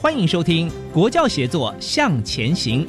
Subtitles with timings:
[0.00, 2.86] 欢迎收听《国教协作向前行》。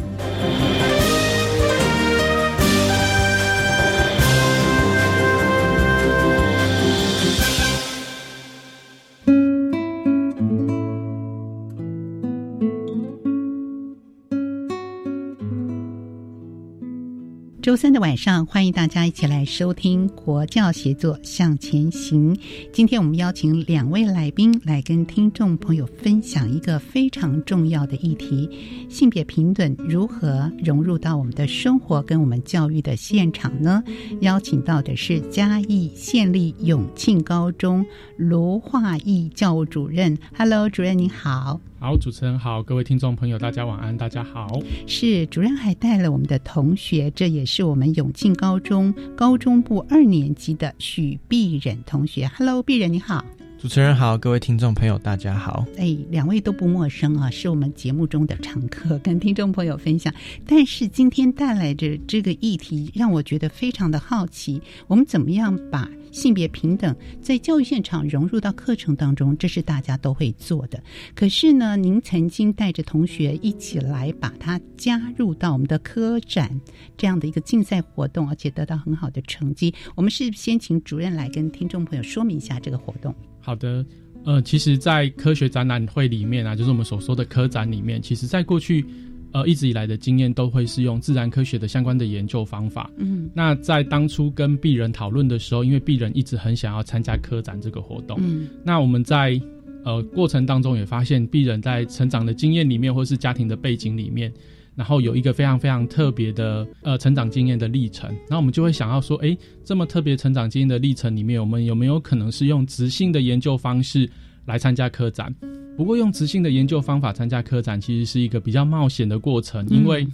[17.67, 22.33] 周三的晚上，欢迎大家一起来收听国教协作向前行。
[22.71, 28.49] 今天我们邀请两位来宾来跟听众朋友分享一个非常重要的议题：
[28.87, 33.83] 性别平等如何融入到我们的生活跟我们教育的现场呢？
[34.21, 40.17] 邀请到的是嘉义县立永庆高中卢化义教务主任。
[40.37, 41.59] Hello，主任您好。
[41.79, 44.59] 好，主持人好，各位听众朋友，大家晚安，大家好。
[44.87, 52.27] 是主任还带了我们的同学，这也是我们永庆高中高中部二年级的许碧忍同学。
[52.35, 53.23] Hello，碧忍你好。
[53.59, 55.65] 主持人好，各位听众朋友，大家好。
[55.77, 60.13] 哎，两位都不陌生啊，是我们节目中的常客，跟听众朋友分享。
[60.45, 64.61] 但是今天带来的这个议题，让我觉得非常的好奇。
[64.85, 69.35] 我们怎么样把性别平等在教育现场融入到课程当中？
[69.39, 70.81] 这是大家都会做的。
[71.15, 76.61] 可是呢，您曾经带着同学一起来把它加入到我们的科展
[76.95, 79.73] 这样的一个竞赛活动，而且得到很好的成绩。
[79.95, 83.13] 我们是先请主任来跟听众朋友说明一下这个活动。
[83.47, 83.85] 好的，
[84.25, 88.83] 呃，其实，在科学展览会里面啊，就是我们所说的科展里面，其实在过去，
[89.31, 92.91] 呃，一直以来的经验都会是用自然科学的相关的研究方法。
[92.97, 99.39] 嗯，那在当初跟鄙人讨论的时候，因为鄙人一直很想要参加科展这个活动，嗯，那我们在
[99.85, 104.29] 呃过程当中也发现，鄙人在成长的经验里面，或是家庭的背景里面。
[104.77, 114.07] 然后有一个非常非常特别的呃成长经验的历程，那我们就会想要说，哎，这么特别成长经验的历程里面，我们有没有可能是用直性的研究方式
[114.45, 115.33] 来参加科展？
[115.75, 120.07] 不过用直性的研究方法参加科展，其实是一个比较冒险的过程，因为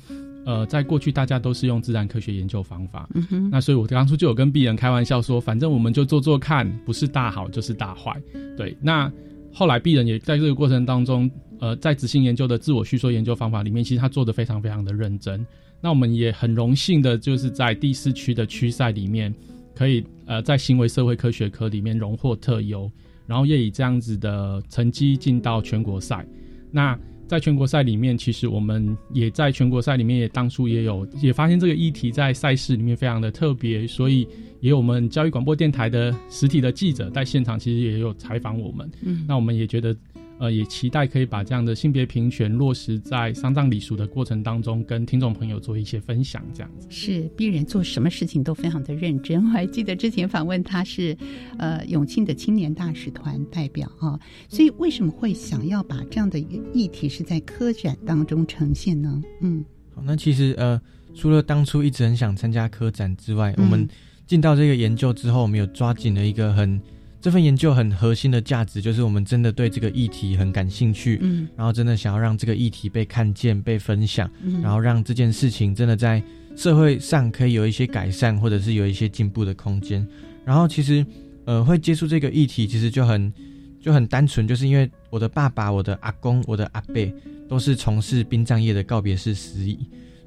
[0.46, 3.10] 呃，在过去大家都是用自然科学研究方法，
[3.52, 8.16] 那所以我当初就有跟鄙人开玩笑说，反正我们就做做看，不是大好就是大坏。
[8.56, 9.12] 对，那
[9.52, 11.30] 后来鄙人也在这个过程当中。
[11.64, 15.48] 呃，在执行研究的自我叙说研究方法里面，其实他做的非常非常的认真。
[15.80, 19.34] 那我们也很荣幸的，就是在第四区的区赛里面，
[19.74, 22.92] 可以呃在行为社会科学科里面荣获特优，
[23.26, 26.28] 然后也以这样子的成绩进到全国赛。
[26.70, 34.28] 那在全国赛里面，其实我们也在全国赛里面也当初也有也发现这个议题在赛事里面非常的特别，所以
[34.60, 38.92] 也有我们教育广播电台的实体的记者在现场，其实也有采访我们。
[39.02, 39.96] 嗯，那我们也觉得。
[40.40, 46.44] 呃，也期待可以把这样的性别平权落实在丧葬礼俗的过程当中，跟听众朋友做一些分享。
[46.54, 49.44] 这样子是，鄙人做什么事情都非常的认真。
[49.46, 51.16] 我还记得之前访问他是，
[51.58, 54.20] 呃，永庆的青年大使团代表啊。
[54.50, 59.22] 所以为什么会想要把这样的一个议题是在科展当中呈现呢？
[59.42, 59.64] 嗯，
[59.96, 60.82] 好，那其实呃，
[61.14, 63.88] 除了当初一直很想参加科展之外，我们
[64.26, 66.82] 进到这个研究之后，我们有抓紧了一个很。
[67.24, 76.22] 这份研究很核心的价值就是我们真的对这个议题很感兴趣，嗯，然后真的想要让这个议题被看见、被分享，嗯，然后让这件事情真的在
[76.58, 80.06] 社会上可以有一些改善，或者是有一些进步的空间。
[80.44, 81.06] 然后其实，
[81.46, 83.32] 呃，会接触这个议题其实就很
[83.80, 87.10] 就很单纯，就是因为我的爸爸、我的阿公、我的阿伯
[87.48, 89.80] 都是从事殡葬业的告别式司仪。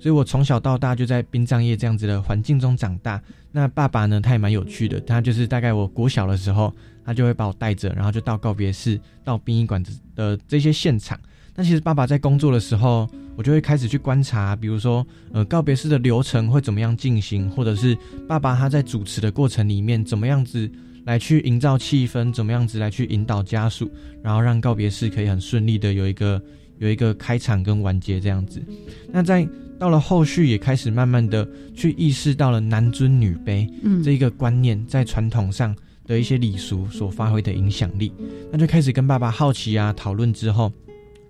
[0.06, 3.20] 所以我从小到大就在殡葬业这样子的环境中长大。
[3.50, 5.00] 那爸爸呢，他也蛮有趣的。
[5.00, 6.72] 他就是大概我国小的时候，
[7.04, 11.18] 他就会把我带着，然后就到告别式、到殡仪馆的这些现场。
[11.56, 17.98] 那其实爸爸在工作的时候，我就会开始去观察，比如说，呃，告别式的流程会怎么样进行，或者是
[18.28, 20.70] 爸爸他在主持的过程里面怎么样子
[21.04, 23.90] 来去营造气氛，怎么样子来去引导家属，
[24.22, 26.40] 然后让告别式可以很顺利的有一个
[26.78, 28.62] 有一个开场跟完结这样子。
[29.10, 29.44] 那在
[29.78, 33.68] 到了后续，也开始慢慢的去意识到了男尊女卑
[34.02, 35.74] 这一个观念在传统上
[36.06, 38.12] 的一些礼俗所发挥的影响力，
[38.50, 40.72] 那就开始跟爸爸好奇啊讨论之后。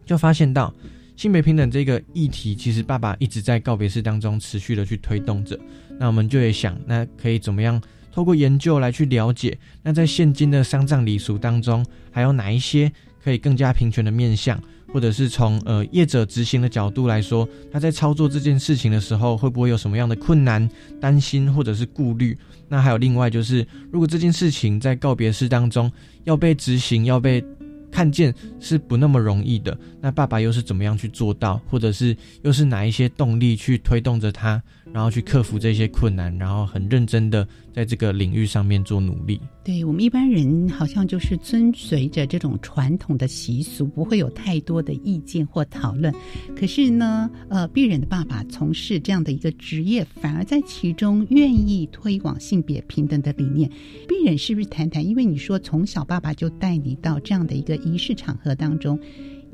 [0.05, 0.73] 就发现到
[1.17, 5.59] 性别平等这个议题，其实爸爸一直在告别式当中持续的去推动着。
[5.99, 7.83] 那我们就也想，那可以怎么样
[8.13, 9.59] 透过研究来去了解？
[9.83, 12.93] 那在现今的丧葬礼俗当中，还有哪一些
[13.25, 14.63] 可以更加平权的面向？
[14.93, 20.69] 或者是从呃业者执行的角度来说，他在操作这件事情的时候，会不会有什么样的困难、
[21.01, 22.37] 担心或者是顾虑？
[22.69, 25.91] 那还有另外就是，如果这件事情在告别式当中
[26.25, 27.45] 要被执行，要被
[27.91, 34.63] 看见是不那么容易的，那爸爸又是怎么样去做到，或者是又是哪一些动力去推动着他，
[34.93, 39.41] 然后去克服这些困难，然后很认真的在这个领域上面做努力。
[39.63, 46.15] 对我们一般人好像就是遵随着这种传统的习俗，不会有太多的意见或讨论。
[46.59, 53.69] 可是呢，呃，鄙人的爸爸从事这样的一个职业，反而在其中愿意推广性别平等的理念。
[54.09, 55.05] 鄙人是不是谈谈？
[55.05, 58.99] 因为你说从小爸爸就带你到这样的一个仪式场合当中。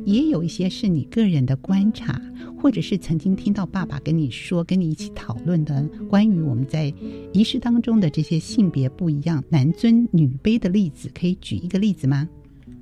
[0.04, 2.20] 也有一些是你个人的观察，
[2.60, 6.92] 或者是曾经听到爸爸跟你说、跟你一起讨论的关于我们在
[7.32, 12.28] 仪式当中的这些性别不一样、男尊女卑的例子，可以举一个例子吗？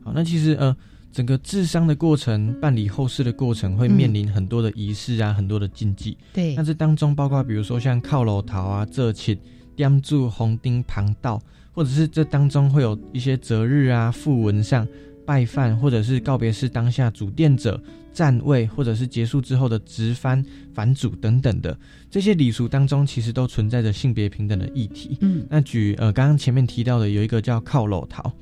[0.02, 0.74] 好，那其实呃，
[1.12, 6.16] 整个治丧的过程、办理后事的过程，会面临很多的仪式啊，很多的禁忌。
[6.32, 9.38] 对，那这当中包括比如说像靠楼桃啊、这起
[9.76, 11.40] 掂住红钉旁道，
[11.72, 14.86] 或者是这当中会有一些择日啊、符文上。
[15.26, 17.80] 拜饭，或者是告别式当下主殿者
[18.12, 20.44] 站位，或者是结束之后的直幡
[20.74, 21.78] 反主等等的
[22.10, 25.16] 这些礼俗当中，其实都存在着性别平等的议题。
[25.20, 28.32] 嗯，那举呃刚刚前面提到的有一个叫靠楼桃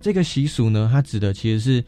[0.00, 1.84] 这个习俗呢，它指的其实是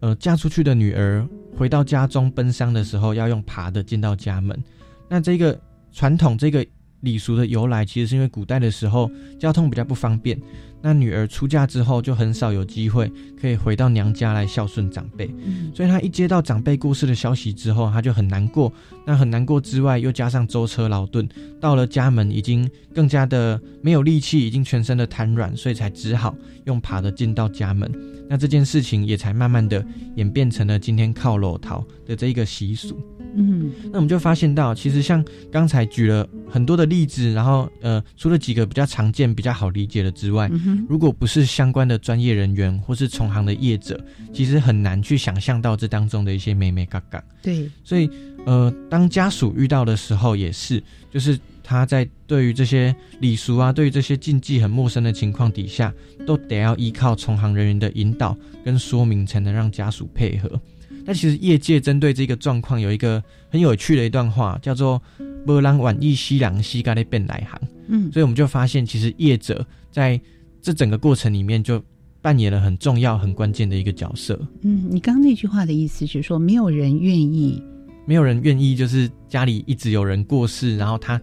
[0.00, 1.26] 呃嫁出去的女儿
[1.56, 4.62] 回到家中奔丧的时候要用爬的进到家门。
[5.08, 5.58] 那这个
[5.92, 6.66] 传统这个
[7.00, 10.38] 礼俗的由来，其实是因为古代的时候交通比较不方便。
[10.86, 13.10] 那女儿出嫁之后，就很少有机会
[13.40, 15.34] 可以回到娘家来孝顺长辈，
[15.74, 18.70] 所以她一接到长辈过世的消息之后，她就很难过。
[19.06, 21.26] 那很难过之外，又加上舟车劳顿，
[21.58, 26.34] 到了家门已经更加的没有力气，已经全身的瘫软，所以才只好
[26.64, 27.90] 用爬的进到家门。
[28.28, 29.82] 那这件事情也才慢慢的
[30.16, 32.94] 演变成了今天靠裸逃的这一个习俗。
[33.36, 40.48] 嗯，那我们就发现到，其实像刚才举了很多的例子，然后呃，除了几个比较常见、比较好理解的之外，
[40.88, 43.98] 如果不是相关的专业人员或是从行的业者，
[44.32, 47.22] 其实很难去想象到这当中的一些美美嘎嘎。
[47.42, 48.08] 对，所以
[48.46, 55.92] 呃，当家属遇到的时候，也是就是他在对于这些礼俗啊，对于这些禁忌很陌生的情况底下，
[56.26, 60.60] 都得要依靠从行人员的引导跟说明，才能让家属配合。
[61.06, 65.00] 那其实业界针对这个状况有一个很有趣的一段话，叫做
[65.44, 67.60] “波浪晚意西凉西嘎的变来行”。
[67.88, 70.18] 嗯，所以我们就发现，其实业者在
[70.64, 71.78] 这整个过程里面就
[72.22, 74.40] 扮演了很重要、很关键的一个角色。
[74.62, 77.62] 嗯，你刚刚那句话的意思是说，没有人愿意，
[78.06, 81.20] 没有人愿意，就是家里一直有人过世，然后他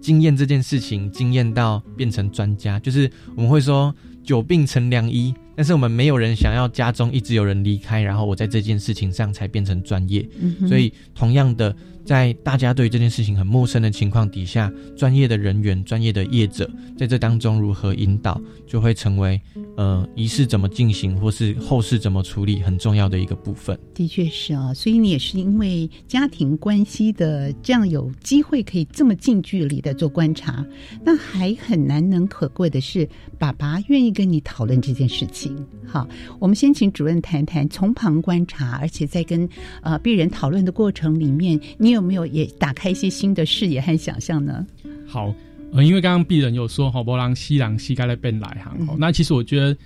[0.00, 3.92] 经验这件事情，经验到变成专家，就是我们会说
[4.22, 5.34] 久病成良医。
[5.56, 10.26] 但是我们没有人想要家中一直有人离开，然后我在这件事情上才变成专业。
[10.68, 19.40] 所以同样的，在大家对这件事情很陌生的情况底下，专业的人员、专业的业者在这当中如何引导，就会成为
[19.76, 23.78] 呃仪式怎么进行，或是后事怎么处理很重要的一个部分。
[23.94, 30.64] 的确是啊，所以你也是因为家庭关系的这样有机会可以这么近距离的做观察，
[31.04, 33.08] 那还很难能可贵的是，
[33.38, 35.43] 爸爸愿意跟你讨论这件事情。
[35.86, 36.06] 好，
[36.38, 39.48] 我们先请主任谈谈从旁观察，而且在跟
[39.82, 44.66] 呃病人讨论的过程里面，你有没有也打开一些新的视野和想象呢？
[45.06, 45.34] 好，
[45.72, 49.76] 呃，因为刚刚病人有说，哈，波浪西郎西该来变来哈，那其实我觉得，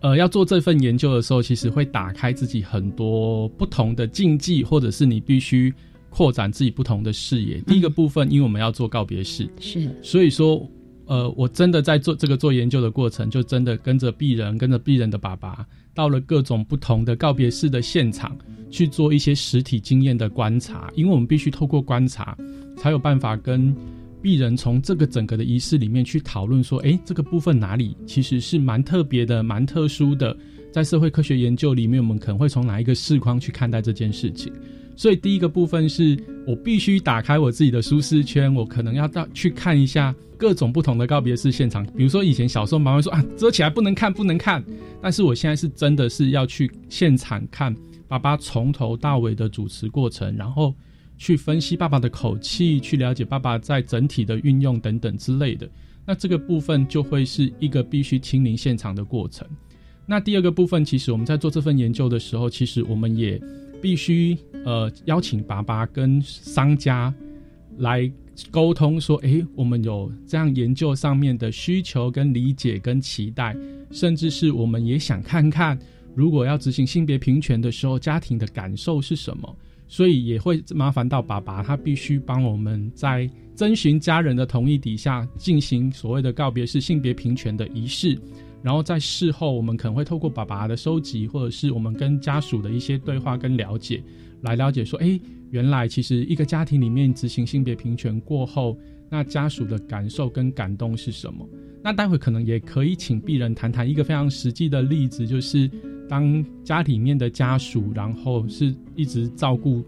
[0.00, 5.72] 呃，要做这份研究的时候，其实会打开自己很多不同的禁忌，或者是你必须
[6.10, 7.60] 扩展自己不同的视野。
[7.66, 10.66] 第一个部分，因为我们要做告别式，是，所以说。
[11.06, 18.36] 呃，我真的在做这个做研究的过程，就真的跟着鄙人，跟着鄙人的爸爸，到了各种不同的告别式的现场，
[18.70, 20.90] 去做一些实体经验的观察。
[20.94, 22.36] 因为我们必须透过观察，
[22.76, 23.74] 才有办法跟
[24.22, 30.34] 鄙人从这个整个的仪式里面去讨论说，哎，这个部分哪里其实是蛮特别的、蛮特殊的。
[30.72, 34.52] 在社会科学研究里面，我们可能会从哪一个视框去看待这件事情？
[34.96, 41.84] 所以第一个部分是我必须打开我自己的舒适圈，我可能要到去看一下各种不同的告别式现场。
[41.96, 44.64] 比如说以前小时候妈妈说啊，遮起来不能看，不能看。
[45.02, 47.74] 但是我现在是真的是要去现场看
[48.06, 50.74] 爸爸从头到尾的主持过程，然后
[51.18, 55.68] 去分析爸爸的口气，去了解爸爸在整体的运用等等之类的。
[56.06, 59.46] 那这个部分就会是一个必须亲临现场的过程。
[60.06, 63.40] 那第二个部分，其实我们在做这份研究的时候，其实我们也
[63.84, 67.14] 必须呃邀请爸爸跟商家
[67.76, 68.10] 来
[68.50, 73.54] 沟通，说，诶，我们有这样研究上面的需求跟理解跟期待，
[73.90, 75.78] 甚至是我们也想看看，
[76.14, 79.54] 如果要执行性别平权的时候，家庭的感受是什么。
[79.86, 88.18] 所以也会麻烦到爸爸，他必须帮我们在征询家人的同意底下进行所谓的告别式性别平权的仪式。
[88.64, 94.02] 然后在事后，我们可能会透过爸爸的收集，或者是我们跟家属的一些对话跟了解，
[94.40, 98.78] 来了解说，哎，原来其实一个家庭里面执行性别平权过后，
[99.10, 101.46] 那家属的感受跟感动是什么？
[101.82, 105.70] 那待会可能也可以请病人谈谈一个非常实际的例子，就是
[106.08, 109.84] 当家里面的家属，然后是一直照顾。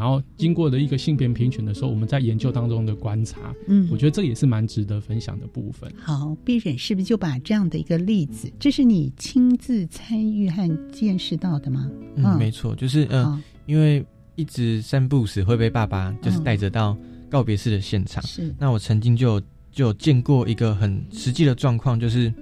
[0.00, 5.92] 然后经过的一个性别平权的时候，我们在研究当中的观察，嗯，我觉得这也是蛮值得分享的部分。
[6.00, 11.86] 好，毕忍是不是就把这样的一个例子，这是你亲自参与和见识到的吗？
[12.16, 14.02] 嗯，没错，就是嗯，因为
[14.36, 16.96] 一直散步时会被爸爸就是带着到
[17.28, 18.54] 告别式的现场，是。
[18.58, 19.38] 那我曾经就
[19.70, 22.32] 就有见过一个很实际的状况，就是。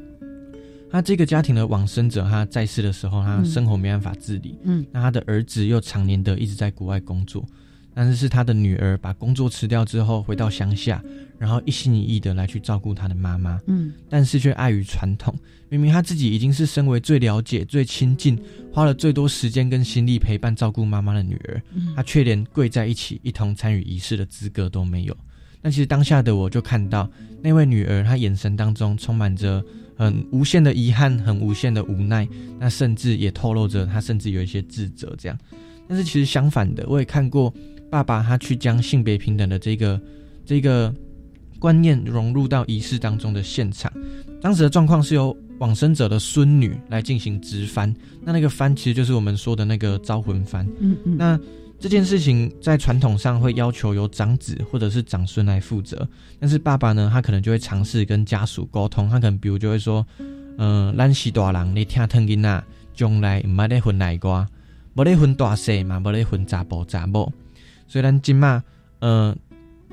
[0.90, 4.58] 他这个家庭的往生者，他在世的时候，他生活没办法自理。
[4.64, 7.44] 嗯，那他的儿子又常年的一直在国外工作，
[7.94, 11.02] 但是是他的女儿把工作辞掉之后，回到乡下，
[11.38, 13.60] 然后一心一意的来去照顾他的妈妈。
[13.66, 15.34] 嗯，但是却碍于传统，
[15.68, 18.38] 明明他自己已经是身为最了解、最亲近、
[18.72, 21.62] 花了最多时间跟心力陪伴照顾妈妈的女儿，
[21.94, 25.16] 他却连跪在一起一同参与仪式的资格都没有。
[25.62, 27.10] 但其实当下的我就看到
[27.42, 29.64] 那位女儿，她眼神当中充满着。
[30.00, 32.24] 很无限的遗憾，很无限的无奈，
[32.60, 35.36] 那甚至也透露着她甚至有一些自责这样。
[35.88, 37.52] 但是其实相反的，我也看过
[37.90, 40.00] 爸爸他去将性别平等的这个
[40.46, 40.94] 这个
[41.58, 43.92] 观念融入到仪式当中的现场。
[44.40, 50.64] 当时的状况是由往生者的孙女来进行直翻，那那个翻其实就是我们说的那个招魂翻。
[50.78, 51.40] 嗯嗯，那。
[51.80, 56.08] 这件事情在传统上会要求由长子或者是长孙来负责，
[56.40, 60.04] 但是爸爸呢，他可能就会尝试跟家属沟通，他可能比如就会说，
[60.58, 64.44] 嗯，咱是大人，你听疼囡仔，将来唔爱咧分内瓜，
[64.94, 67.32] 无咧分大细嘛，无咧分查甫查某。
[67.86, 68.64] 虽然今嘛，
[68.98, 69.36] 嗯，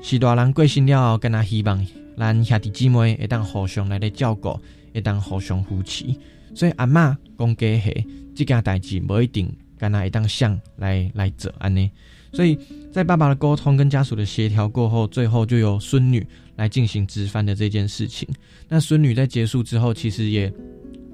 [0.02, 1.86] 是大人过身了后，跟他希望
[2.18, 4.58] 咱兄弟姊妹会当互相来咧照顾，
[4.92, 6.04] 会当互相扶持。
[6.52, 9.48] 所以阿嬷讲家系这件代志，无一定。
[9.78, 11.90] 跟他一当像来来者安呢，
[12.32, 12.58] 所以
[12.92, 18.28] 在爸爸的沟通跟家属的协调过后，最后就由孙女来进行直翻的这件事情。
[18.68, 20.52] 那孙女在结束之后，其实也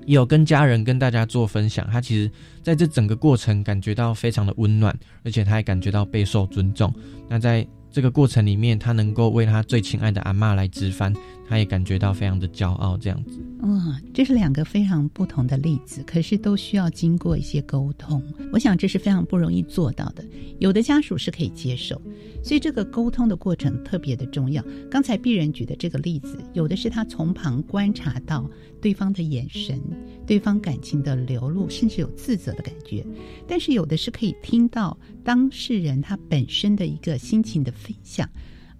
[0.06, 1.86] 有跟家人跟大家做分享。
[1.90, 2.30] 她其实
[2.62, 6.92] 在这整个过程感觉到非常的温暖，而且她也感觉到备受尊重。
[7.28, 11.12] 那在这个过程里面，他能够为他最亲爱的阿妈来直翻，
[11.48, 12.96] 他也感觉到非常的骄傲。
[12.96, 18.22] 这样子，哇，这是两个非常不同的例子，可是都需要经过一些沟通。
[18.52, 20.24] 我想这是非常不容易做到的。
[20.60, 22.00] 有的家属是可以接受，
[22.42, 24.64] 所以这个沟通的过程特别的重要。
[24.90, 28.48] 刚才鄙人举的这个例子，有的是他从旁观察到
[28.80, 29.78] 对方的眼神、
[30.26, 33.04] 对方感情的流露，甚至有自责的感觉；
[33.46, 37.70] 但是有的是可以听到当事人他本身的一个心情的。
[37.72, 38.28] 分享，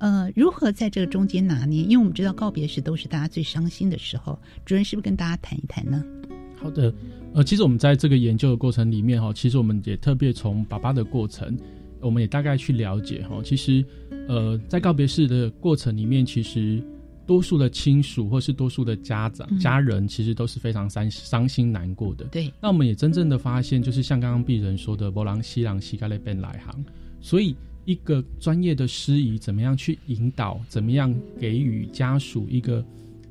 [0.03, 1.81] 呃，如何在这个中间拿捏？
[1.85, 6.05] 因为我们知道告别时都是大家最伤心的时候，主任是不是跟大家谈一谈呢？
[6.57, 6.93] 好的，
[7.33, 11.57] 呃，其实我们在这个研究的过程里面哈，其实我们也特别从爸爸的过程，
[12.01, 13.85] 我们也大概去了解哈，其实
[14.27, 16.83] 呃，在告别式的过程里面，其实
[17.25, 22.25] 多数的亲属或是多数的家长家人，其实都是非常伤伤心难过的。
[22.25, 26.85] 对，那我们也真正的发现，就是像刚刚鄙人说的“波浪西浪西盖勒变来行”，
[27.23, 27.55] 所以。
[27.85, 30.61] 一个专业的司仪怎么样去引导？
[30.69, 32.85] 怎么样给予家属一个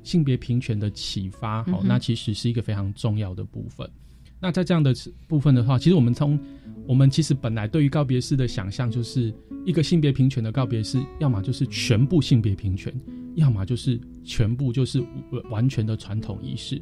[0.03, 1.63] 性别平权的启发？
[1.63, 3.89] 好，那其实是一个非常重要的部分。
[4.39, 4.93] 那在这样的
[5.27, 6.37] 部分的话，其实我们从
[6.85, 9.33] 我们其实本来对于告别式的想象，就是
[9.65, 12.93] 一个性别平权的告别式，要么就是全部性别平权，
[13.35, 15.01] 要么就是全部就是
[15.49, 16.81] 完全的传统仪式。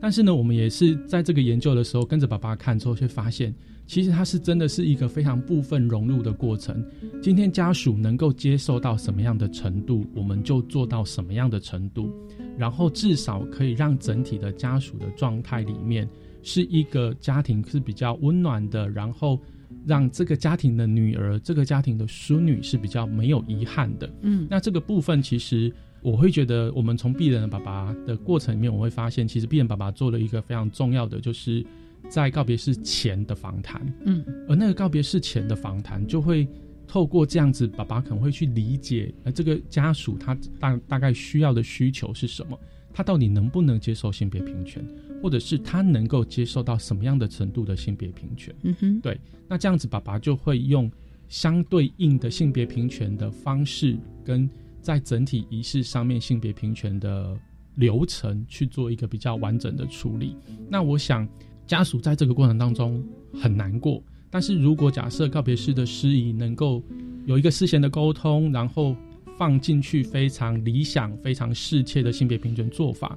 [0.00, 3.52] 但是呢，我们也是在这个研究的时候，跟着爸爸看之后，却发现。
[3.88, 6.84] 其实它是真的是一个非常部分融入的过程。
[7.22, 12.12] 今天家属能够接受到什么样的程度，我们就做到什么样的程度，
[12.58, 16.06] 然后至少可以让整体的家属的状态里面
[16.42, 19.40] 是一个家庭是比较温暖的，然后
[19.86, 24.08] 让这个家庭的女儿、这个家庭的孙女是比较没有遗憾的。
[24.20, 31.64] 嗯，那这个部分其实我会觉得，我们从鄙人的爸爸的过程里面，我会发现，其实鄙人爸爸做了一个非常重要的，就是
[32.08, 33.80] 在告别式前的访谈。
[34.04, 36.48] 嗯，而那个告别式前的访谈就会。
[36.90, 42.58] 透过这样子，爸爸可能会去理解，呃，这个家属他大大概需要的需求是什么，
[42.94, 44.82] 他到底能不能接受性别平权，
[45.22, 48.54] 或者是他能够接受到什么样的程度的性别平权？
[48.62, 50.90] 嗯哼，对，那这样子，爸爸就会用
[51.28, 54.48] 相对应的性别平权的方式，跟
[54.80, 57.38] 在整体仪式上面性别平权的
[57.74, 60.34] 流程去做一个比较完整的处理。
[60.70, 61.28] 那我想，
[61.68, 63.00] 家属在这个过程当中
[63.40, 64.02] 很难过。
[64.30, 66.82] 但是如果假设告别式的司仪能够
[67.26, 68.96] 有一个事先的沟通，然后
[69.38, 73.16] 放进去非常理想、非常适切的性别平权做法，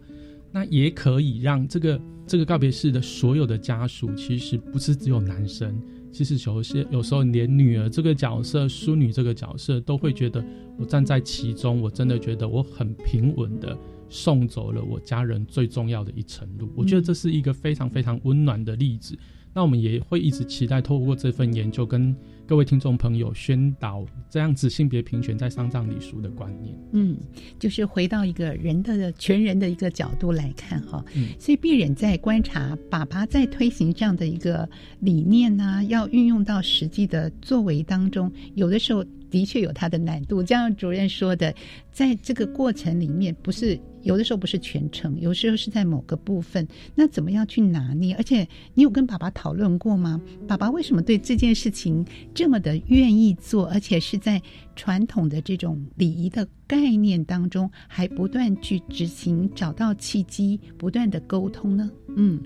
[0.52, 5.82] 那也可以让这个这个告别式的所有的家属，其实不是只有男生，
[6.12, 10.42] 其实有些有时候连女儿这个角色、淑女这个角色都会觉得，
[10.78, 13.78] 我站在其中，我真的觉得我很平稳的
[14.12, 16.70] 送走了我家人最重要的一程路。
[16.76, 19.18] 我觉得这是一个非常非常温暖的例子。
[19.54, 22.16] 那我们也会一直期待透过这份研究，跟
[22.48, 26.74] 各位听众朋友宣导这样子性别平权在丧葬礼俗的观念。
[26.94, 27.18] 嗯，
[27.60, 31.04] 就是回到一个人的全人的一个角度来看哈。
[31.16, 34.68] 嗯，所以病人在观察爸爸在推行这样的一个
[35.02, 39.06] 理念呢，要运用到实际的作为当中，有的时候。
[39.32, 41.56] 的确有它的难度，就像主任说的，
[41.92, 48.14] 在这个过程里面，不是有的时候不是全程，有时候是在某个部分，那怎么样去拿捏？
[48.16, 50.22] 而且你有跟爸爸讨论过吗？
[50.48, 54.40] 爸爸为什么对这件事情这么的愿意做，而且是在
[54.76, 61.90] 传统的这种礼仪的概念当中，还不断去执行，找到契机，不断的沟通呢？
[62.16, 62.40] 嗯，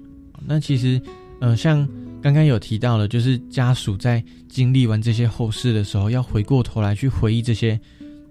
[0.48, 1.02] 那其实。
[1.42, 1.86] 嗯，像
[2.26, 7.80] 刚刚有提到了，就是家属在经历完这些后事的时候，要回过头来去回忆这些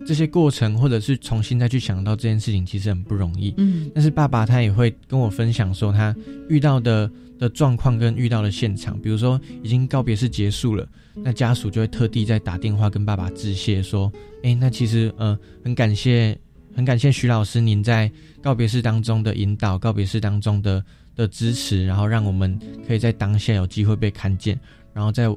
[0.04, 3.54] 这些过程，或者是重新再去想到这件事情，其实很不容易。
[3.57, 6.12] 嗯，但是爸爸他也会跟我分享说，他
[6.48, 16.37] 遇到的的状况跟遇到的现场，比如说已经告别式结束了，那家属就会特地在打电话跟爸爸致谢，说：“哎，那其实呃，很感谢，
[16.74, 18.11] 很感谢徐老师您在
[18.42, 24.59] 告别式当中的引导，告别式当中的。”的支持，然后让我们可以在当下有机会被看见，
[24.92, 25.29] 然后在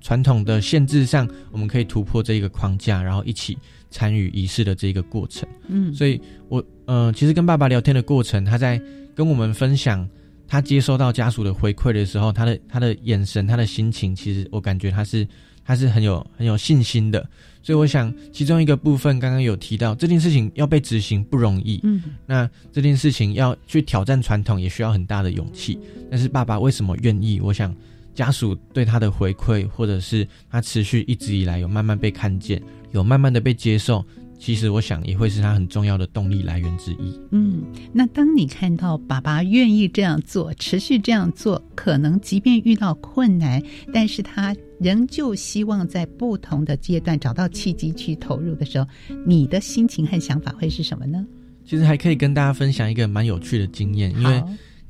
[0.00, 3.56] 传统的限制上，我们可以突破这一个框架，然后一起
[3.88, 5.48] 参与仪式的这个过程。
[5.68, 8.80] 嗯，所以我呃，其实跟爸爸聊天的过程，他在
[9.14, 10.08] 跟我们分享
[10.48, 15.26] 他接收到家属的回馈的时候，他的他的眼神，他的心情，其实我感觉他是
[15.64, 17.24] 他是很有很有信心的。
[17.62, 21.80] 所以我想，其中一个部分刚刚有提到，这件事情要被执行不容易。
[21.84, 25.78] 嗯，那这件事情要去挑战传统，也需要很大的勇气。
[26.10, 27.40] 但是爸爸为什么愿意？
[27.40, 27.74] 我想，
[28.14, 34.04] 家属对他的回馈，或者是他持续一直以来有慢慢被看见，有慢慢的被接受。
[34.42, 37.16] 其实我想也会是他很重要的动力来源之一。
[37.30, 43.62] 嗯，那当你看到爸爸愿意这样做，持续这样做，可能即便遇到困难，
[43.94, 48.88] 但是他仍旧希望在不同的阶段找到契机去投入的时候，
[49.24, 51.24] 你的心情和想法会是什么呢？
[51.64, 54.42] 其实还可以跟大家分享一个蛮有趣的经验，因为。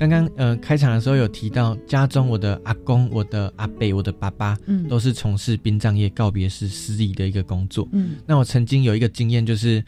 [0.02, 7.88] 刚刚呃开场的时候有提到，家中我的阿公、我的阿伯、我的爸爸，嗯，都是从事殡葬业告别式司仪的一个工作。
[7.92, 9.80] 嗯，那我曾经有一个经验，就是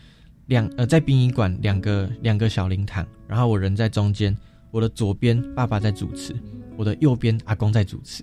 [0.47, 4.37] 两呃在殡仪馆两个两个小灵堂，然后我人在中间，
[4.71, 6.33] 我的左边爸爸在主持，
[6.77, 8.23] 我的右边阿公在主持，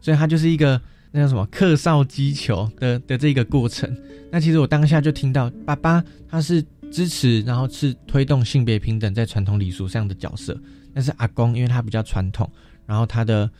[0.00, 3.92] 所以他就是一个那叫什么客少击球的的这个过程。
[4.30, 10.56] 那其实我当下就听到爸爸他是支持，然后是推动性别平等在传统礼俗上的角色。
[10.94, 12.50] 但是阿公，因为他比较传统，
[12.86, 13.50] 然后他的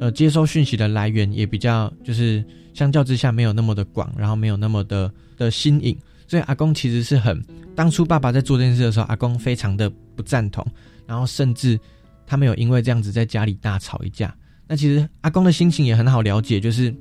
[0.00, 5.96] 呃接收讯息的来源也比较，就是相较之下没有那么的广，然后没有那么的的新颖，
[6.26, 7.42] 所以阿公其实是很
[7.74, 10.66] 当初爸爸在做这件事的时候，阿公非常的不赞同，
[11.06, 11.78] 然后甚至
[12.26, 14.34] 他没有因为这样子在家里大吵一架。
[14.66, 16.94] 那其实阿公的心情也很好了解，就是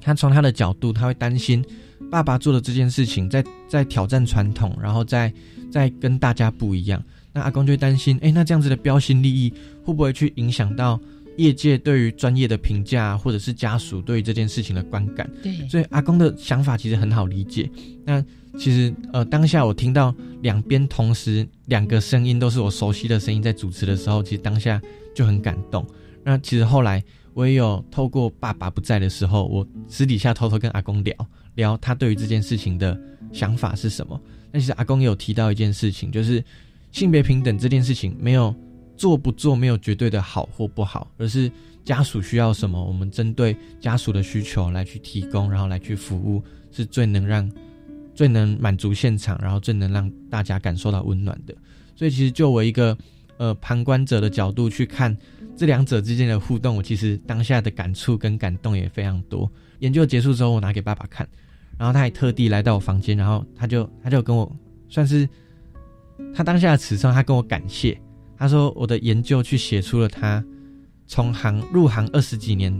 [0.00, 1.64] 他从他的角度，他会担心
[2.10, 5.32] 爸爸做的这件事情在在挑战传统，然后在
[5.70, 7.02] 在跟大家不一样。
[7.32, 9.52] 那阿公就会担心，哎，那这样子的标新立异
[9.84, 11.00] 会不会去影响到
[11.38, 15.30] 业界对于专业的评价，或者是家属对于这件事情的观感？
[15.42, 17.70] 对，所以阿公的想法其实很好理解。
[18.04, 18.22] 那
[18.58, 24.78] 其实呃，当下我听到两边同时两个声音都是我熟悉的声音在主持的时候，其实当下
[25.14, 25.86] 就很感动。
[26.22, 31.16] 那其实后来我也有透过爸爸不在的时候，我私底下偷偷跟阿公聊
[31.54, 33.00] 聊他对于这件事情的
[33.32, 34.20] 想法是什么。
[34.50, 36.44] 那其实阿公也有提到一件事情，就是。
[36.92, 38.54] 性别平等这件事情没有
[38.96, 41.50] 做不做没有绝对的好或不好，而是
[41.84, 47.50] 家属需要什么，我们针对家属的需求来去提供，然后来去服务，是最能让
[48.14, 51.54] 最能满足现场，然后最能让大家感受到温暖的。
[51.96, 52.96] 所以，其实就我一个
[53.38, 55.16] 呃旁观者的角度去看
[55.56, 59.50] 这两者之间的互动，我其实当下的感触跟感动也非常多。
[59.80, 61.26] 研究结束之后，我拿给爸爸看，
[61.78, 64.54] 然后他还特地来到我房间，然后他就他就跟我
[64.88, 65.28] 算是
[66.34, 68.00] 他当下的词上，他跟我感谢，
[68.36, 70.44] 他说我的研究去写出了他
[71.06, 72.72] 从行入行二十几年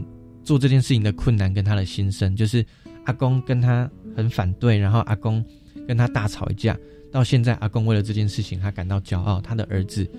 [0.43, 2.65] 做这件事情的困难跟他的心声，就是
[3.05, 5.43] 阿公跟他很反对，然后阿公
[5.87, 6.77] 跟他大吵一架。
[7.11, 9.39] 到现在，阿公为了这件事情，他感到骄傲。
[9.39, 10.09] 他的儿子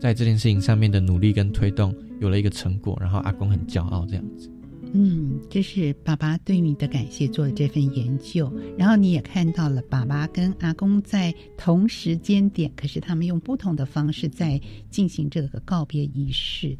[0.00, 4.50] 在这件事情上面的努力跟推动有了一个成果，然后阿公很骄傲，这样子。
[4.92, 16.76] 嗯，这是爸爸对你的感谢，做了这份研究，然后你也看到了爸爸跟阿公在同时间点，可是他们用不同的方式在进行这个告别仪式。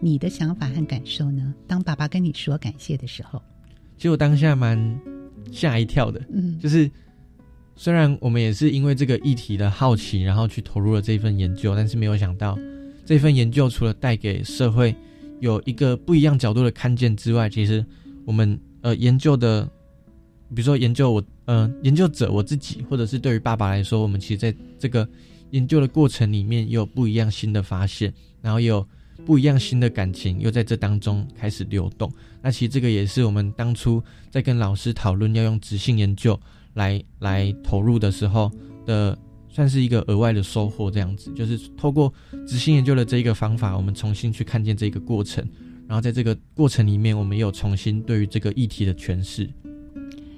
[0.00, 1.54] 你的想法和感受呢？
[1.66, 3.40] 当爸爸跟你说感谢的时候，
[3.96, 5.00] 其实我当下蛮
[5.50, 6.20] 吓一跳的。
[6.32, 6.90] 嗯，就是。
[7.76, 12.58] 虽然我们也是因为这个议题的好奇，然后去投入了这份研究，但是没有想到，
[13.06, 14.94] 这份研究除了带给社会
[15.40, 17.84] 有一个不一样角度的看见之外，其实
[18.24, 19.64] 我们呃研究的，
[20.54, 25.08] 比如说研究我呃研究者我自己，或者是对于爸爸来说，我们其实在这个
[25.50, 28.86] 研究的过程里面，有不一样新的发现，然后有
[29.26, 32.10] 不一样新的感情，又在这当中开始流动。
[32.40, 36.38] 那其实这个也是我们当初在跟老师讨论要用直性研究。
[36.74, 38.48] 来来投入的时候
[38.86, 39.18] 的，
[39.50, 42.12] 算是一个额外的收获，这样子，就是透过
[42.46, 45.46] 执行研究的这一个方法，我们重新去看见这个过程，
[45.88, 49.50] 然后在这个过程里面，我们有重新对于这个议题的诠释。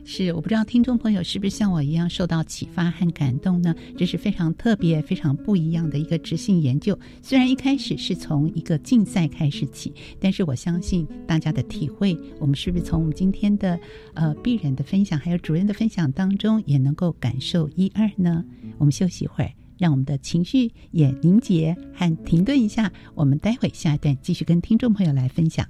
[0.05, 3.75] 是，我不知道听众朋友是不是像我一样受到启发和感动呢？
[3.97, 6.99] 这是非常特别、非常不一样的一个执行研究。
[7.23, 13.79] 虽然一开始是从一个竞赛开始起，但是我相信大家的体会，我们是不是从我们今天的
[14.15, 18.45] 呃病人的分享，还有主任的分享当中，也能够感受一二呢？
[18.79, 22.93] 我们休息一会儿，让我们的情绪也凝结和停顿一下。
[23.15, 25.65] 我们待会下一段继续跟听众朋友来分享。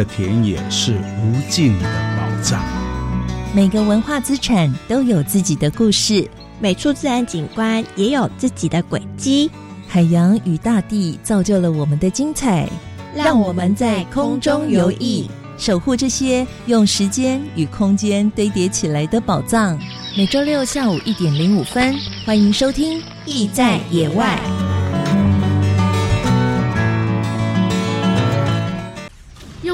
[0.00, 1.84] 的田野是无尽的
[2.16, 2.64] 宝藏。
[3.54, 6.26] 每个文化资产都有自己的故事，
[6.58, 9.50] 每处自然景观也有自己的轨迹。
[9.86, 12.66] 海洋与大地造就了我们的精彩，
[13.14, 19.78] 让我们在空中游弋，守护这些用时间与空间堆叠起来的宝藏。
[20.16, 24.38] 每周六下午一点零五分，欢迎收听《意在野外》。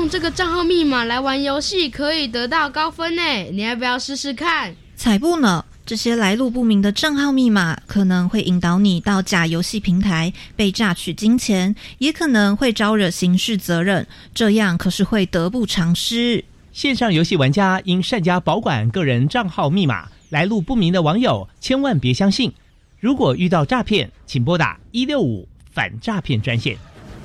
[0.06, 3.22] 用这个账号密码来玩游戏，可以得到高分呢！
[3.50, 4.72] 你要不要试试看？
[4.94, 5.64] 才不呢！
[5.84, 16.44] 这些来路不明的账号密码可能会引导你到假游戏平台被榨取金钱，也可能会招惹刑事责任，这样可是会得不偿失。
[16.72, 22.52] 线上游戏玩家应善加保管个人账号密码，来路不明的网友千万别相信。
[23.00, 26.76] 如果遇到诈骗，请拨打一六五反诈骗专线。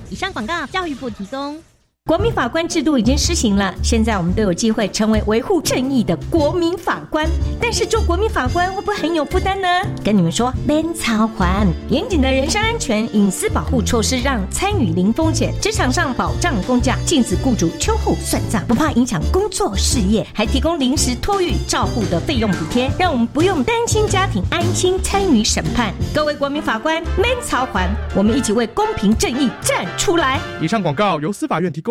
[0.09, 1.61] 以上广告，教育部提供。
[2.05, 7.29] 国民法官制度已经施行了，现在我们都有机会成为维护正义的国民法官。
[7.61, 9.67] 但是做国民法官会不会很有负担呢？
[10.03, 25.93] 跟你们说，免操还严谨的人身安全隐私保护措施，让参与零风险，职场上保障工价，禁止雇主秋后算账，不怕影响工作事业，还提供临时托育照护的费用补贴，让我们不用担心家庭，安心参与审判。
[26.15, 30.39] 各位国民法官，免操还，我们一起为公平正义站出来。
[30.59, 31.90] 以上广告由司法院提供。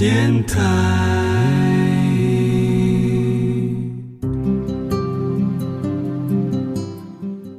[0.00, 0.58] 电台。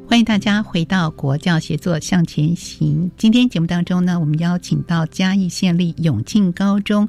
[0.10, 3.12] 欢迎大家回到国教协作向前行。
[3.15, 7.08] 今天节目当中呢，我们邀请到嘉义县立永庆高中。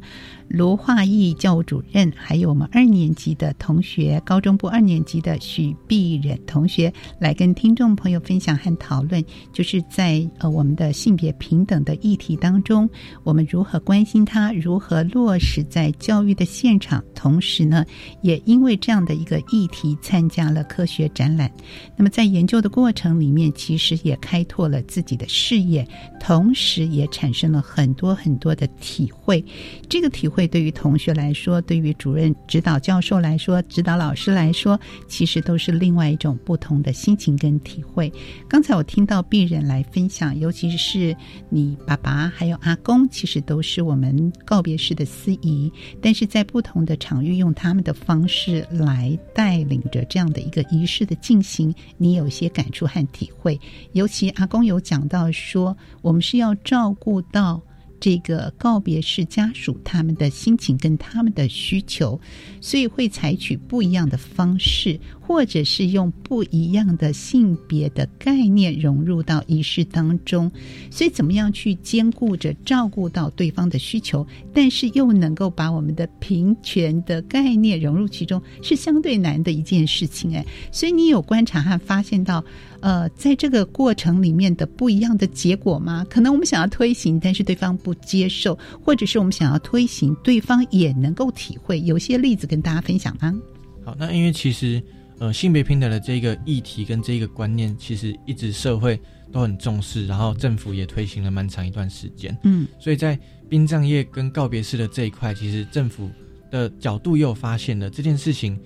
[0.53, 12.87] 卢化义教务主任，还有我们二年级的同学，高中部二年级的许碧忍同学，来跟听众朋友分享和讨论，就是在呃我们的性别平等的议题当中，
[13.25, 17.87] 我们如何关心它，如何落实在教育的现场，同时呢，
[18.21, 21.51] 也因为这样的一个议题，参加了科学展览。
[21.97, 25.89] 那么在研究的过程里面，其实也开拓了自己的视野，
[26.21, 29.43] 同时也产生了很多很多的体会。
[29.89, 30.42] 这个体会。
[30.47, 38.13] 对于同学来说，对于主任、指导教授来说，指导老师来说，其实都是另外一种不同的心情跟体会。
[38.49, 41.17] 刚才我听到病人来分享，尤其是
[41.49, 53.61] 你爸爸还有阿公，其实都是我们告别式的司仪，但是在不同的场域，用他们的方式来带领着这样的一个仪式的进行，你有些感触和体会。
[53.93, 57.61] 尤其阿公有讲到说，我们是要照顾到。
[58.03, 62.21] 这个告别式家属他们的心情跟他们的需求，
[62.61, 64.99] 所以会采取不一样的方式。
[65.33, 70.53] 或者是用不一样的性别的概念融入到仪式当中，
[70.91, 80.37] 所以怎么样去兼顾着照顾到对方的需求，但是又能够把我们的平权的概念融入其中，是相对难的一件事情。
[80.37, 82.45] 哎，所以你有观察和发现到，
[82.81, 86.07] 呃，在这个过程里面的不一样的结果吗？
[86.11, 91.81] 可能我们想要推行，但是对方不接受，或者是我们想要推行，对方也能够体会。
[91.81, 93.35] 有些例子跟大家分享吗？
[93.83, 94.81] 好，那因为其实。
[95.23, 102.37] 呃，性别平等的这个议题跟这个观念，其实一直社会都很重视，然后政府也推行了蛮长一段时间。
[102.43, 103.17] 嗯，所以在
[103.49, 106.11] 殡葬业跟告别式的这一块，其实政府
[106.51, 108.59] 的角度又发现了这件事情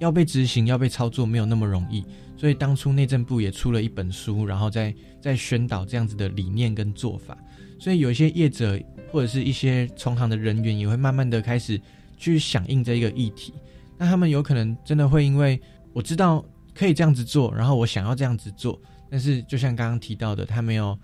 [0.00, 2.04] 要被执行、要被操作没有那么容易，
[2.36, 7.38] 所以当初内政部也出了一本书，然后在在宣导这样子的理念跟做法。
[7.78, 8.76] 所以有一些业者
[9.12, 11.80] 或者是一些从行的人员，也会慢慢的开始
[12.16, 13.54] 去响应这一个议题。
[13.96, 15.60] 那他们有可能真的会因为
[15.92, 20.98] 我知道可以这样子做，然后我想要这样子做，但是就像刚刚提到的，他没有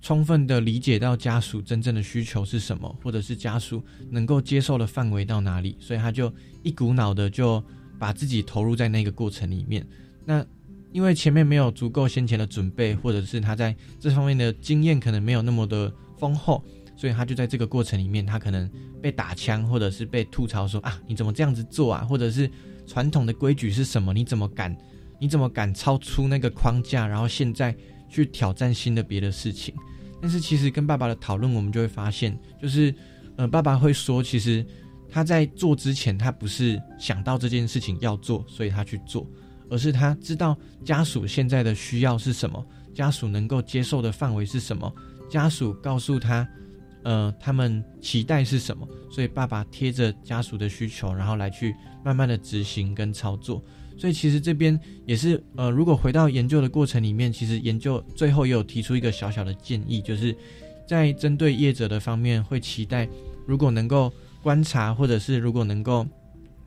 [0.00, 7.62] 充分的理解到家属真正的需求是什么，或者是家属能够接受的范围到哪里，所以他就一股脑的就
[7.98, 9.86] 把自己投入在那个过程里面。
[10.24, 10.44] 那
[10.92, 16.62] 因为前面没有足够先前的准备，或者是他在这方面的经验可能没有那么的丰厚，
[16.96, 18.70] 所以他就在这个过程里面，他可能
[19.00, 22.04] 被打枪，或者是被吐槽说啊，你怎么这样子做啊？
[22.04, 22.48] 或者是
[22.86, 24.12] 传统的规矩是什么？
[24.12, 24.76] 你怎么敢？
[25.20, 27.06] 你怎么敢超出那个框架？
[27.06, 27.74] 然后现在
[28.08, 29.74] 去挑战新的别的事情？
[30.20, 32.94] 但是其实跟爸爸的讨论，我们就会发现，就是
[33.36, 34.64] 呃，爸爸会说，其实
[35.10, 39.26] 他在做之前，他不是想到这件事情要做，所以他去做，
[39.70, 44.92] 而是他知道家属现在的需要是什么，家属能够接受的范围是什么。
[45.30, 46.46] 家属告诉他，
[47.04, 48.88] 呃，他们期待是什么？
[49.10, 53.62] 所以爸爸贴着家属的需求，然后来去慢慢的执行跟操作。
[53.96, 60.34] 所以其实这边也是，呃，如果回到研究的过程里面，其实研究最后也有提出一个小小的建议，就是
[60.88, 63.08] 在针对业者的方面，会期待
[63.46, 64.12] 如果能够
[64.42, 66.04] 观察，或者是如果能够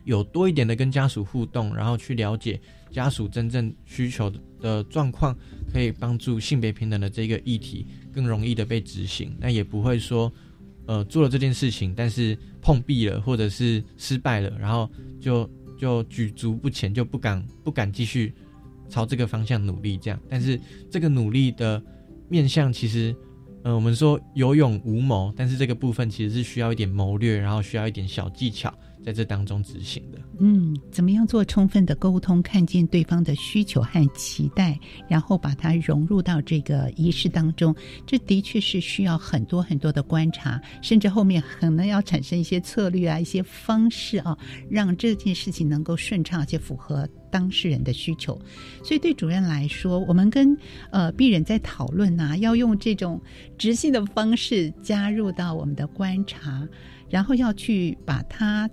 [0.05, 2.57] 有多一点的跟家属互动，然后去了解
[2.91, 5.35] 家属真正需求的的状况，
[5.71, 7.85] 可以帮助性别平等的这个议题。
[8.13, 10.33] 更容易的被执行，那也不会说，
[10.87, 14.89] 呃，做了这件事情，但是碰壁了，或者是失败了，然后
[15.21, 18.33] 就就举足不前，就不敢不敢继续
[18.89, 19.99] 朝这个方向努力。
[19.99, 21.79] 这样，但是这个努力的
[22.27, 23.15] 面向，其实，
[23.63, 28.73] 呃，我们说有勇无谋，但是这个部分其实是需要一点谋略，然后需要一点小技巧。
[29.07, 37.73] 在这当中执行的，嗯，怎么样做充分的沟通，看见对方的需求和期待，然后把它融入到这个仪式当中，
[38.05, 44.37] 这的确是需要很多很多的观察，甚至后面可能要产生一些策略啊，一些方式啊，
[44.69, 48.37] 让这件事情能够顺畅且符合当事人的需求。
[48.83, 50.53] 所以对主任来说，我们跟
[50.91, 53.21] 呃病人在讨论呐，要用这种
[53.57, 56.67] 直性的方式加入到我们的观察，
[57.09, 58.69] 然后要去把它。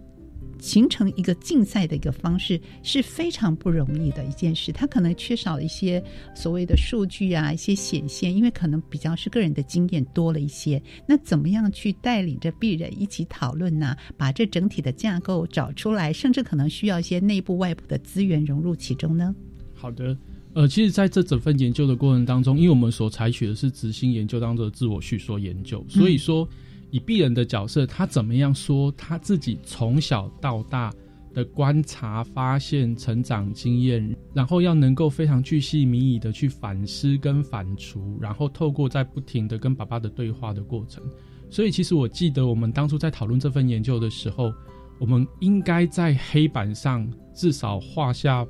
[0.65, 6.03] 形成一个竞赛的一个方式是非常不容易的一件事，它可能缺少一些
[6.35, 10.83] 所谓的数据啊，一些显现，因为可能比较是个人的经验多了一些。
[11.07, 13.95] 那怎么样去带领着病人一起讨论呢？
[14.17, 19.35] 把这整体的架构找出来，甚至可能需要一些内部外部的资源融入其中呢？
[19.75, 20.17] 好的，
[20.55, 26.49] 呃，其实在这整份研究的过程当中，因为我们所采取的是执行研究当中的自我叙说研究，所以说。
[26.95, 30.93] 以病人的角色，他怎么样说他自己从小到大
[31.35, 41.03] 的观察、发现、成长经验，然后要能够非常巨细靡遗的去反思跟反刍，然后透过在不停的跟爸爸的对话的过程。
[41.51, 44.55] 所以，其实我记得我们当初在讨论这份研究的时候，
[45.01, 47.05] 我们应该在黑板上
[47.35, 48.47] 至少画下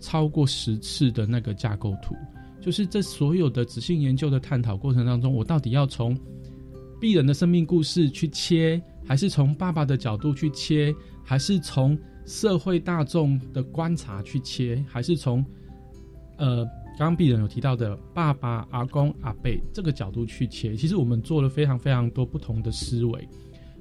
[0.00, 2.14] 超过十次的那个架构图，
[2.60, 6.14] 就是这所有的仔细研究的探讨过程当中，我到底要从。
[7.00, 15.44] 鄙人的生命故事去切，还是从爸爸的角度去切，还是从社会大众的观察去切，还是从
[16.38, 16.64] 呃
[16.98, 20.74] 刚刚鄙人有提到的爸爸、阿公、阿伯这个角度去切？
[20.74, 23.28] 其实我们做了非常非常多不同的思维，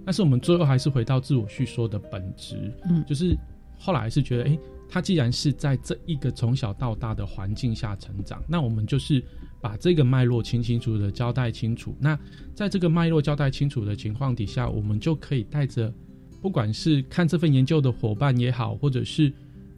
[0.06, 3.36] 但是我们最后还是回到自我叙说的本质，嗯，就是
[3.80, 9.24] 后来是觉得，哎，他既然是在这一个从小到大的环境下成长，那我们就是。
[9.62, 11.96] 把这个脉络清清楚楚的交代清楚。
[12.00, 12.16] 那
[12.54, 15.92] 在这个脉络交代清楚的情况底下，我们就可以带着，
[16.40, 19.34] 不管是看这份研究的伙伴也好，或者是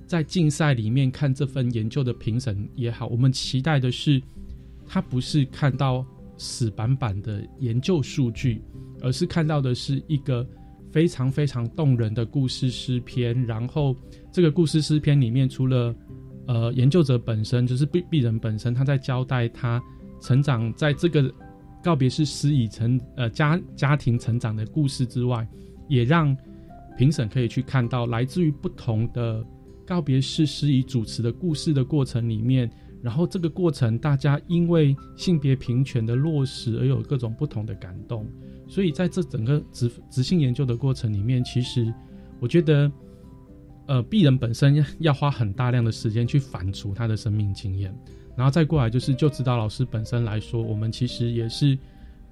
[0.06, 4.22] 在竞赛里面看这份研究的评审也好，我们期待的是，
[4.86, 6.06] 他不是看到
[6.38, 8.62] 死板板的研究数据，
[9.02, 10.46] 而是看到的是一个
[10.92, 13.42] 非常非常动人的故事诗篇。
[13.46, 13.96] 然后
[14.38, 15.96] 这个故事诗篇里面，除了
[16.46, 19.82] 呃，研究者本身就是病病人本身，他在交代他
[20.22, 21.28] 成长在这个
[21.84, 25.48] 告别式施以成呃家家庭成长的故事之外，
[25.88, 26.38] 也让
[26.96, 29.44] 评审可以去看到来自于不同的
[29.88, 32.70] 告别式施以主持的故事的过程里面，
[33.02, 38.24] 然后这个过程大家因为性别平权的落实而有各种不同的感动，
[38.68, 41.92] 所以在这整个执执行研究的过程里面，其实
[42.40, 42.92] 我觉得。
[43.88, 47.94] 呃，病人本身要花很大量的时间去反刍他的生命经验，
[48.36, 51.78] 然后再过来就是就指导老师本身来说，我们其实也是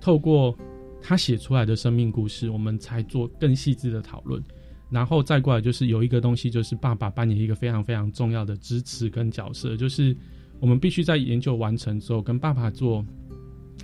[0.01, 0.53] 透过
[1.01, 4.43] 他写出来的生命故事，我们才做更细致的讨论，
[4.89, 10.15] 然后再过来就是有一个东西，就是爸爸扮演一个非常非常重要的支持跟角色，就是
[10.59, 13.05] 我们必须在研究完成之后跟爸爸做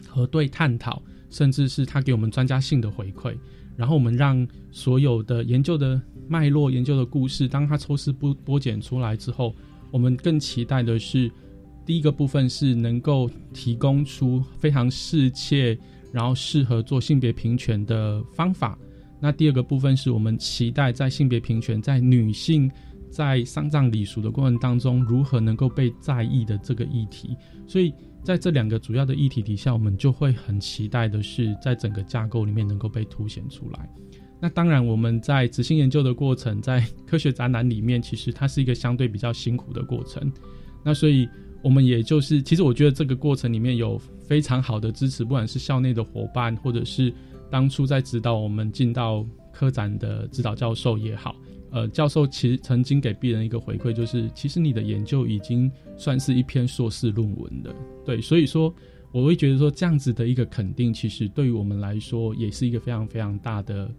[0.07, 3.33] 核对探讨，甚至是他给我们专家性的回馈。
[3.75, 9.55] 然后我们让所有的研究的脉络、研究的故事，当它抽丝剥剥茧出来之后，
[9.91, 11.31] 我们更期待的是，
[11.85, 15.77] 第一个部分是能够提供出非常适切，
[16.11, 18.77] 然后适合做性别平权的方法。
[19.19, 22.69] 那第二个部分是我们期待在性别平权在女性
[23.11, 27.35] 在丧葬礼俗的过程当中，如何能够被在意的这个议题。
[27.67, 27.93] 所以
[28.23, 33.89] 在这两个主要的议题底下，我们就会很期待的是，在整个架构里面能够被凸显出来。
[34.39, 40.31] 那当然，我们在执行研究的过程，在科学展览里面，其实它是一个相对比较辛苦的过程。
[40.83, 41.29] 那所以，
[41.61, 47.13] 我们也就是，其实我觉得这个过程里面有非常好的支持，不管是校内的伙伴，或者是
[47.51, 51.35] 当初在指导我们进到科展的指导教授也好。
[51.71, 57.73] 呃，教授其实曾经给病人一个回馈，就是其实你的研究已经算是一篇硕士论文了。
[58.05, 58.73] 对，所以说
[59.11, 63.89] 我会觉得说这样子的一个肯定，其实对于我们来说也是一个非常非常大的。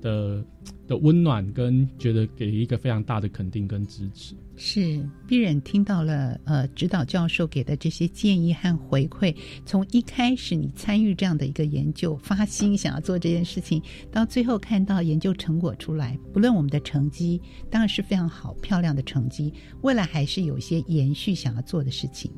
[0.00, 0.44] 的
[0.86, 9.34] 的温暖跟觉得给一个非常大的肯定跟支持，是必然听到了呃指导教授给的这些建议和回馈。
[9.64, 17.40] 从一开始你参与这样的一个研究，发心想要做这件事情，到最后看到研究成果出来，不论我们的成绩
[17.70, 22.30] 当然是非常好漂亮的成绩，未来还是有一些延续想要做的事情。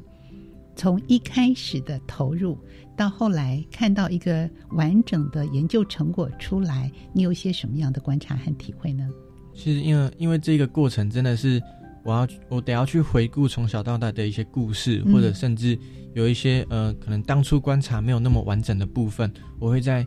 [0.74, 2.56] 从一开始的投入。
[2.98, 9.08] 到后来看到一个完整的研究成果出来，你有一些什么样的观察和体会呢？
[9.54, 11.62] 其实，因为因为这个过程真的是
[12.04, 15.78] 我要我得要去回顾从小到大的一些故事，或者甚至
[16.14, 20.04] 有一些呃可能当初观察没有那么完整的部分，我会在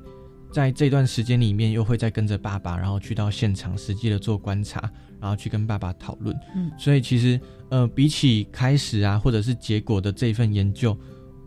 [0.52, 6.38] 在这段时间里面又会再跟着爸爸，然后去到现场实际的做观察，然后去跟爸爸讨论。
[6.58, 7.40] 嗯，所以其实
[7.70, 10.98] 呃比起开始啊或者是结果的这一份研究。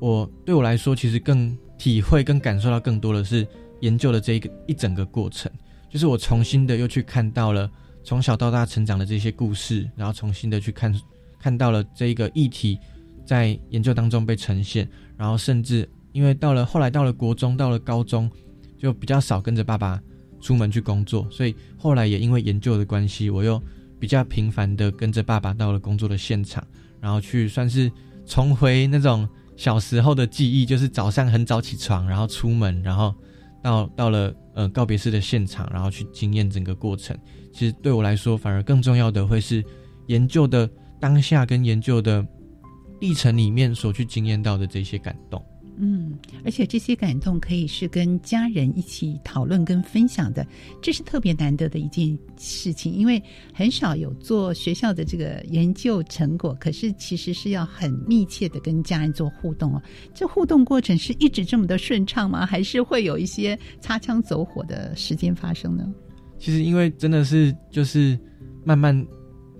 [0.04, 3.46] 我对我来说，其实更体会、更感受到更多的是
[3.80, 5.50] 研究的这一个一整个过程，
[5.88, 7.70] 就是我重新的又去看到了
[8.02, 10.94] 从小到大成长的这些故事，然后重新的去看
[11.38, 12.78] 看到了这一个议题
[13.24, 14.86] 在研究当中被呈现，
[15.16, 18.30] 然后甚至因为到了后来到了国中、到了高中，
[18.76, 19.98] 就比较少跟着爸爸
[20.38, 23.58] 出门去工作，所以后来也因为研究的关系，我又
[23.98, 26.62] 比较频繁的跟着爸爸到了工作的现场，
[27.00, 27.90] 然后去算是
[28.26, 29.26] 重回那种。
[29.56, 33.14] 小时候的记忆就是早上很早起床，然后出门，然后
[33.62, 37.16] 到到了呃告别式的现场，然后去经验整个过程。
[37.52, 39.64] 其实对我来说，反而更重要的会是
[40.08, 40.68] 研究的
[41.00, 42.26] 当下跟研究的
[43.00, 45.40] 历程里面所去经验到的这些感动。
[45.76, 50.46] 嗯，而且这些感动可以是跟家人一起讨论跟分享的，
[50.80, 53.20] 这是特别难得的一件事情，因为
[53.52, 59.82] 很少有做学校的这个研究成果，可是其实是要很密切的跟家人做互动哦。
[60.14, 62.46] 这互动过程是一直这么的顺畅吗？
[62.46, 65.92] 还是会有一些擦枪走火的时间发生呢？
[66.38, 68.16] 其实因为真的是就是
[68.64, 69.04] 慢慢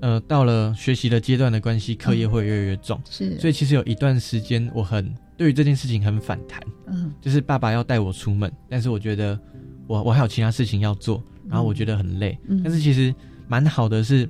[0.01, 5.13] 呃到了学习的阶段的关系，课业会越来越重，是，所以其实有一段时间我很。
[5.37, 9.39] 对于这件事情很反弹，嗯，就是爸爸要带我出门，但是我觉得
[9.87, 13.13] 我我还有其他事情要做，然后我觉得很累，嗯，但是其实
[13.49, 14.29] 蛮好的是，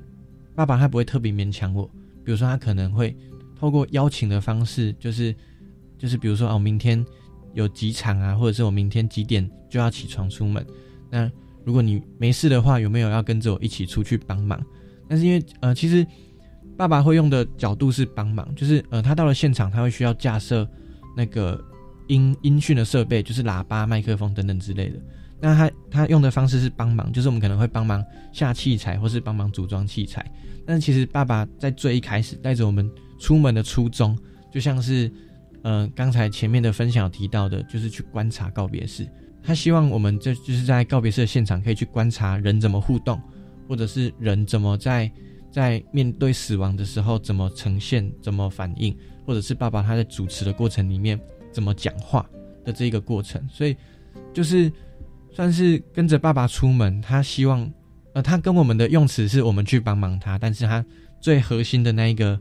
[0.55, 1.85] 爸爸他不会特别勉强我，
[2.23, 3.15] 比如说他可能会
[3.55, 5.35] 透过邀请的方式，就是
[5.97, 7.05] 就是比如说哦，明天
[7.53, 10.65] 有几场啊，或者是我明天几点就要起床出门，
[11.11, 11.31] 那
[11.63, 14.59] 如果你没事的话，有没有要跟着我一起出去帮忙？
[15.07, 16.03] 但是因为呃，其实
[16.75, 20.67] 爸爸会用的角度是帮忙，就是呃，他到了现场他会需要架设。
[21.15, 21.63] 那个
[22.07, 24.99] 音音讯的设备，就是喇叭、麦克风等等之类的。
[25.39, 30.25] 那他他用的方式是帮忙，就是我们可能会帮忙下器材，或是帮忙组装器材。
[30.65, 32.89] 但其实爸爸在最一开始带着我们
[33.19, 34.17] 出门的初衷，
[34.51, 35.11] 就像是
[35.61, 39.07] 呃刚才前面的分享提到的，就是去观察告别式。
[39.43, 43.21] 他希望我们这就是在告别式的现场可以去观察人怎么互动，
[43.67, 45.11] 或者是人怎么在
[45.55, 48.93] 在面对死亡的时候怎么呈现、怎么反应。
[49.25, 51.19] 或者是爸爸他在主持的过程里面
[51.51, 52.29] 怎么讲话
[52.63, 53.75] 的这个过程，所以
[54.31, 54.71] 就是
[55.31, 57.67] 算是跟着爸爸出门，他希望
[58.13, 60.85] 呃，他跟我们的用词是我们去帮忙他，但是他
[61.19, 62.39] 最核心的那一个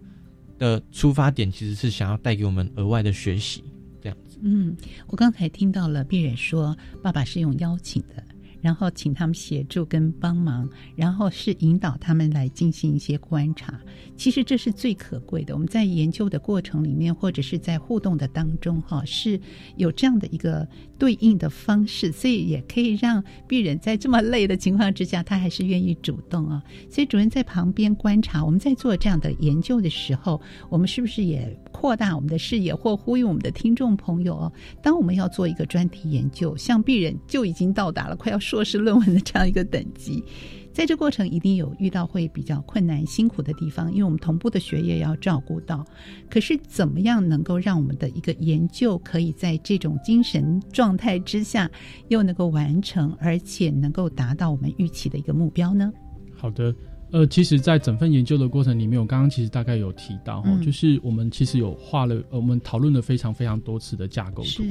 [0.59, 3.65] 的出发点其实是想要带给我们额外的学习，
[4.03, 4.39] 这样子。
[4.43, 8.23] 嗯，我刚才听到了病人说，爸爸是用邀请的。
[8.65, 13.79] 然后请他们协助跟帮忙，然后是引导他们来进行一些观察。
[14.17, 15.53] 其实这是最可贵的。
[15.53, 19.39] 我们在研究的过程里面，或者是在互动的当中，哈，是
[19.77, 20.67] 有这样的一个
[20.99, 26.63] 对应的方式，所以也可以让病人在这么累的情况之下，他还是愿意主动啊。
[26.89, 30.41] 所以主任在旁边观察，我们在做这样的研究的时候，
[30.71, 34.53] 我们是不是也扩大我们的视野，或呼吁我们的听众朋友哦？
[34.81, 38.39] 当我们要做一个专题研究，像病人就已经到达了快要。
[38.39, 40.23] 硕士论文的这样一个等级，
[40.71, 45.83] 在这过程一定有遇到会比较困难、辛苦的地方，因为我们同步的学业要照顾到。
[46.29, 51.71] 可是，怎么样能够让我们的一个研究可以在这种精神状态之下，
[52.09, 55.91] 又能够完成，而且能够达到我们预期的一个目标呢？
[56.37, 56.75] 好的，
[57.15, 64.65] 呃，其实，在整份研究的过程里面，我刚刚其实大概有提到哈，就是我们其实有画了，我们讨论了非常非常多次的架构图。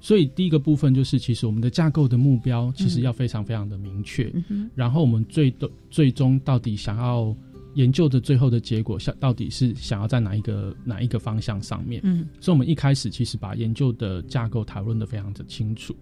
[0.00, 4.32] 所以第一个部分就是，其实我们的架构的目标其实要非常非常的明确。
[4.74, 7.36] 然后我们最的最终到底想要
[7.74, 12.00] 研究的最后的结果，想到底是想要在哪一个哪一个方向上面？
[12.02, 15.94] 嗯，所以我们一开始其实把研究的架构讨论的非常的清楚。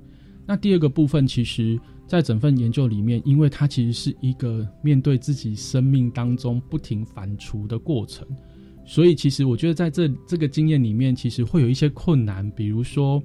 [0.46, 1.76] 那第二个部分，其实，
[2.08, 8.26] 在整份研究里面，因为它其实是一个面对自己生命当中不停反刍的过程，
[8.86, 13.22] 所以其实我觉得在这这个经验里面，其实会有一些困难，比如说，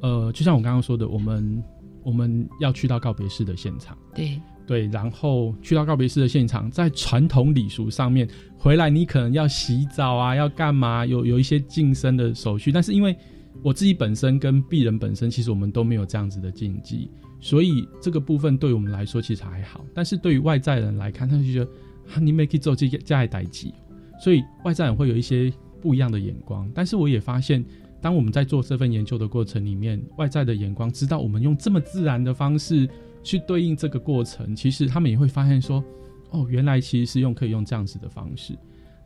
[0.00, 1.62] 呃，就像我刚刚说的，我们
[2.04, 13.16] 我们要去到告别式的现场，对对，然后去到告别式的现场，在传统礼俗上面回来，你可能要洗澡啊，要干嘛，有有一些晋升的手续，但是因为
[13.64, 17.10] 我自己本身跟鄙人本身，其实我们都没有这样子的禁忌，
[17.40, 19.84] 所以这个部分对我们来说其实还好。
[19.94, 23.72] 但是对于外在人来看，他就觉得你没可以做这这家代际，
[24.20, 26.70] 所以外在人会有一些不一样的眼光。
[26.74, 27.64] 但是我也发现，
[28.00, 32.88] 当我们在做这份研究的过程里面，外在的眼光知道我们用这么自然的方式
[33.22, 35.84] 去对应这个过程，其实他们也会发现说，
[36.30, 38.56] 哦，原来其实是用可以用这样子的方式。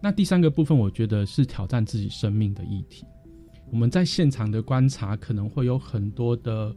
[0.01, 3.05] 那第三个部分，我觉得是挑战自己生命的议题。
[3.71, 6.75] 我们在现场的观察可能会有很多的，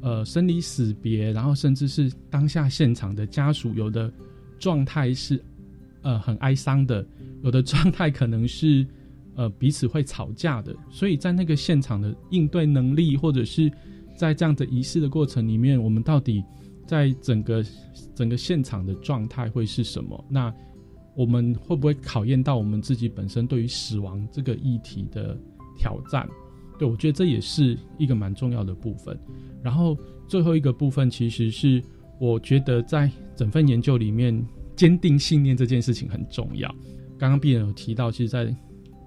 [0.00, 4.12] 呃，生离死别，然后甚至是当下现场的家属，有的
[4.58, 5.42] 状态是，
[6.02, 7.06] 呃，很哀伤的，
[7.42, 8.86] 有的状态可能是，
[9.34, 10.74] 呃，彼此会吵架的。
[10.90, 13.70] 所以在那个现场的应对能力，或者是
[14.16, 16.42] 在这样的仪式的过程里面，我们到底
[16.86, 17.64] 在整个
[18.14, 20.24] 整个现场的状态会是什么？
[20.28, 20.54] 那
[21.16, 25.38] 我们会不会考验到我们自己本身对于死亡这个议题的？
[25.80, 26.28] 挑战，
[26.78, 29.18] 对我觉得这也是一个蛮重要的部分。
[29.62, 31.82] 然后最后一个部分，其实是
[32.20, 36.72] 我觉得在整份研究里面，坚定信念这件事情很重要。
[37.18, 38.54] 刚刚毕人有提到，其实，在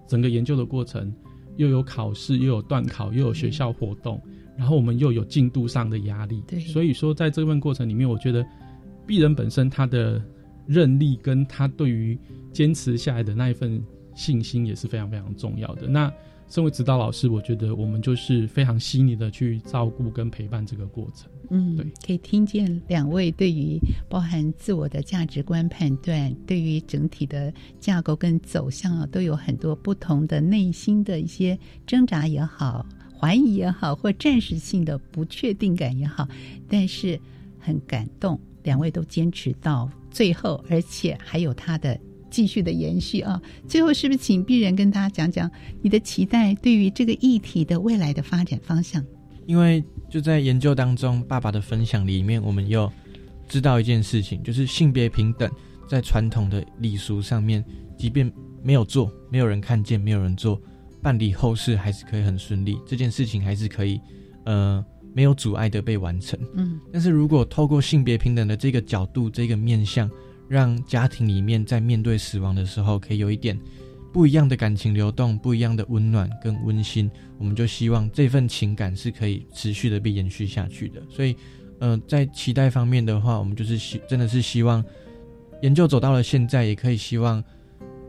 [0.07, 1.13] 整个研究的过程，
[1.55, 4.21] 又有考试，又有断考，又有学校活动，
[4.57, 6.43] 然后我们又有进度上的压力。
[6.45, 8.45] 对，所以说在这份过程里面，我觉得
[9.07, 10.21] 毕人本身他的
[10.67, 12.19] 韧力跟他对于
[12.51, 13.81] 坚持下来的那一份
[14.13, 15.87] 信心也是非常非常重要的。
[15.87, 16.11] 那
[16.51, 21.31] 身为指导老师，我觉得我们就是非常细腻的去照顾跟陪伴这个过程。
[21.49, 23.79] 嗯，对，可以听见两位对于
[24.09, 32.85] 包含自我的价值观判断，对于整体的架构跟走向啊，都有很多不同的内心的一些挣扎也好、
[33.17, 36.27] 怀疑也好，或暂时性的不确定感也好，
[36.67, 37.17] 但是
[37.59, 41.97] 很感动，两位都坚持到最后，而且还有他的。
[42.31, 43.39] 继续的延续啊！
[43.67, 45.51] 最后是不是请鄙人跟大家讲讲
[45.81, 49.05] 你的期待，对于这个议题的未来的发展方向？
[49.45, 52.91] 因为就在研究当中，爸爸的分享里面，我们又
[53.49, 55.51] 知道一件事情，就是性别平等
[55.89, 57.63] 在传统的礼俗上面，
[57.97, 58.31] 即便
[58.63, 60.59] 没有做，没有人看见，没有人做，
[61.01, 63.99] 办理后事还是可以很顺利，这件事情还是可以
[64.45, 66.39] 呃没有阻碍的被完成。
[66.55, 70.09] 嗯，但是如果透过性别平等的这个角度，这个面向。
[70.51, 73.57] 让家庭里面在面对死亡的时候，可以有一点
[74.11, 77.09] 不一样的感情流动，不一样的温暖跟温馨。
[77.37, 81.01] 我们就希望这份情感是可以持续的被延续下去的。
[81.09, 81.33] 所以，
[81.79, 84.83] 呃，在期待方面的话，我们就是希真的是希望
[85.61, 87.41] 研究走到了现在，也可以希望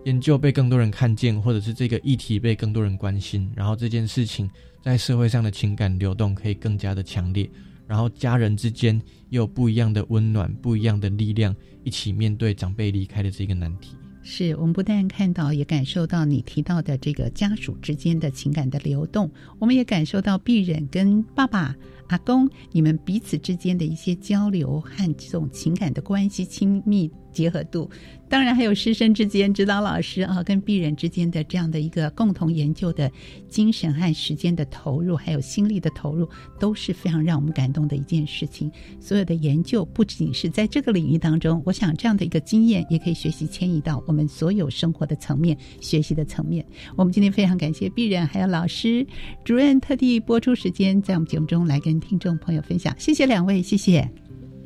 [0.04, 4.50] 研究被更多人看见，或者是这个议题被更多人关心，然后这件事情
[4.82, 7.48] 在社会上的情感流动可以更加的强烈。
[7.92, 13.94] 然后家人之间有不一样的温暖，不一样的力量，一起面对长辈离开的这个难题。
[14.22, 21.76] 是我们不但看到，也感受到你提到的这个家属之间的情感的流动，我们也感受到鄙人跟爸爸、
[22.06, 27.90] 阿公你们彼此之间的一些交流和这种情感的关系亲密结合度。
[28.28, 33.10] 当然，还有师生之间、指导老师啊，跟鄙人之间的这样的一个共同研究的
[33.46, 36.26] 精神和时间的投入，还有心力的投入，
[36.58, 38.72] 都是非常让我们感动的一件事情。
[38.98, 46.64] 所有的研究不仅是在这个领域当中，我想这样的一个经验也可以学习迁移到我们所有生活的层面、学习的层面。
[46.96, 49.06] 我们今天非常感谢鄙人还有老师
[49.44, 52.94] 主任特地播出时间，在我们节目中来跟听众朋友分享。
[52.98, 54.10] 谢谢两位，谢谢，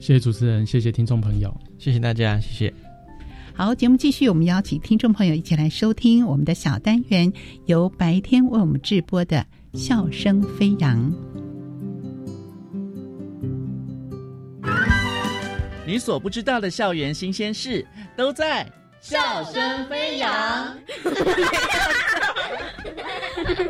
[0.07, 2.73] 谢谢主持人，谢谢听众朋友，谢谢大家，谢谢。
[3.53, 7.33] 好，节目继续，我们邀请听众朋友一起来收听我们的小单元，
[7.65, 9.45] 由白天为我们直播的
[9.77, 11.13] 《笑声飞扬》。
[15.85, 17.85] 你所不知道的校园新鲜事，
[18.17, 18.65] 都在
[19.01, 20.33] 《笑声飞扬》。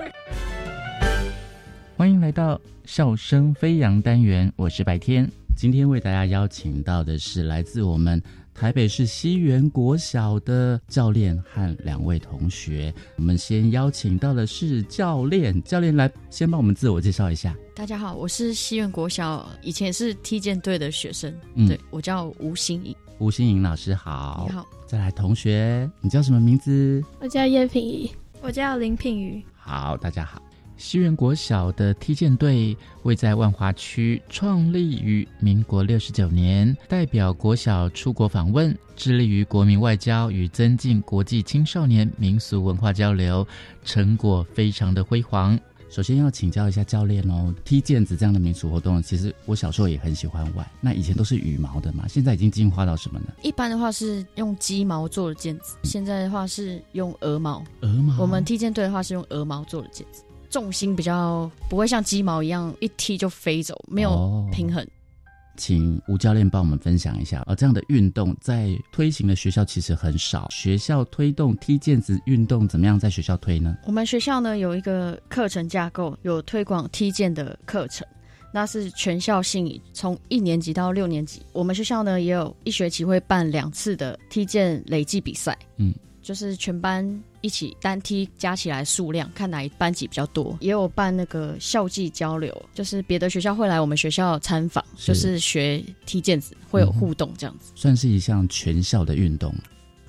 [1.96, 5.26] 欢迎来到《笑声飞扬》单元，我是白天。
[5.56, 12.92] 今天为大家邀请到的是来自我们台北市西园国小的教练和两位同学。
[13.16, 17.56] 我们先邀请到的是教练，教练来先帮我们自我介绍一下。
[17.74, 22.94] 大家好，我是西园国小以前是踢毽队的学生，嗯对我叫吴欣颖。
[23.18, 24.66] 吴欣颖老师好，你好。
[24.86, 27.02] 再来，同学，你叫什么名字？
[27.18, 28.10] 我叫叶品怡，
[28.42, 29.42] 我叫林品瑜。
[29.54, 30.42] 好，大家好。
[30.76, 43.46] 西园国小的踢毽队位在万华区，创立于民国六十九年，代表国小出国访问，致力于国民外交与增进国际青少年民俗文化交流，
[43.84, 45.58] 成果非常的辉煌。
[45.88, 50.66] 首先要请教一下教练哦，踢毽子这样的民俗活动，其实我小时候也很喜欢玩。
[50.80, 53.26] 那以前都是羽毛的嘛，现在已经进化到什么呢？
[53.40, 57.64] 一般的话是用鸡毛做的毽子，现在的话是用鹅毛。
[57.80, 64.86] 鹅毛，我们踢毽队的话是用鹅毛做的毽子，重心比较不会像鸡毛一样一踢就飞走，没有平衡。
[65.58, 70.46] 请吴教练帮我们分享一下，而、这样的运动在推行的学校其实很少。
[70.50, 72.98] 学校推动踢毽子运动怎么样？
[73.00, 73.74] 在学校推呢？
[73.86, 78.06] 我们学校呢有一个课程架构，有推广踢毽的课程，
[78.52, 81.40] 那是全校性，从一年级到六年级。
[81.54, 87.02] 我们学校呢也有一学期会办两次的踢毽累计比赛，嗯，就是全班
[87.46, 90.58] 一起单踢加起来数量，看哪一班级比较多。
[90.60, 97.70] 也有办那个校际交流，就是别的学校会来我们学校参访，就是学踢毽子，会有互动这样子。
[97.76, 99.54] 算是一项全校的运动。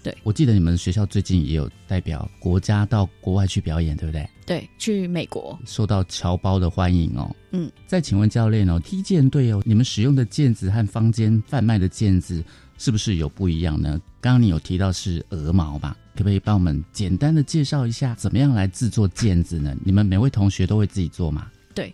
[0.07, 4.25] 对，我记得你们学校最近也有代表国家到国外去表演，对不对？
[4.45, 5.59] 对，去美国。
[5.65, 7.29] 受到侨胞的欢迎哦。
[7.51, 12.41] 嗯，再请问教练哦，踢毽队哦，你们使用的毽子和坊间贩卖的毽子
[12.77, 13.99] 是不是有不一样呢？
[14.21, 15.97] 刚刚你有提到是鹅毛吧？
[16.15, 19.75] 可不可以帮我们简单的介绍一下，怎么样来制作毽子呢？
[19.83, 21.51] 你们每位同学都会自己做吗？
[21.75, 21.93] 对，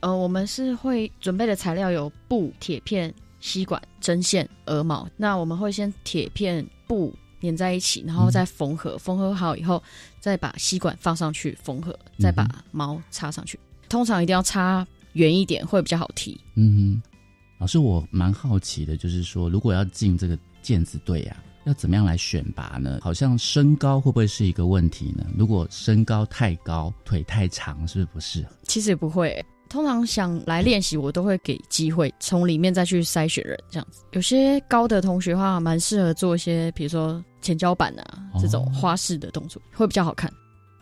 [0.00, 5.08] 呃，我们是会准备的材料有布、铁片、吸管、针线、鹅毛。
[5.16, 9.82] 那我们会先铁片、布粘在一起，然后再缝合，缝合好以后，
[10.20, 13.58] 再把吸管放上去缝合，再把毛插上去。
[13.88, 16.40] 通常一定要插圆一点，会比较好踢。
[16.54, 17.02] 嗯哼，
[17.58, 22.98] 老师，我蛮好奇的，就是说，如果要进这个毽子队啊，要怎么样来选拔呢？
[23.02, 25.26] 好像身高会不会是一个问题呢？
[25.36, 28.48] 如果身高太高，腿太长，是不是不适合？
[28.64, 34.02] 其实也不会、通常想来练习，我都会给机会，从里面再去筛选人这样子。
[34.12, 40.32] 有些高的同学的话，蛮适合做一些，比如说前脚板啊这种花式的动作，会比较好看。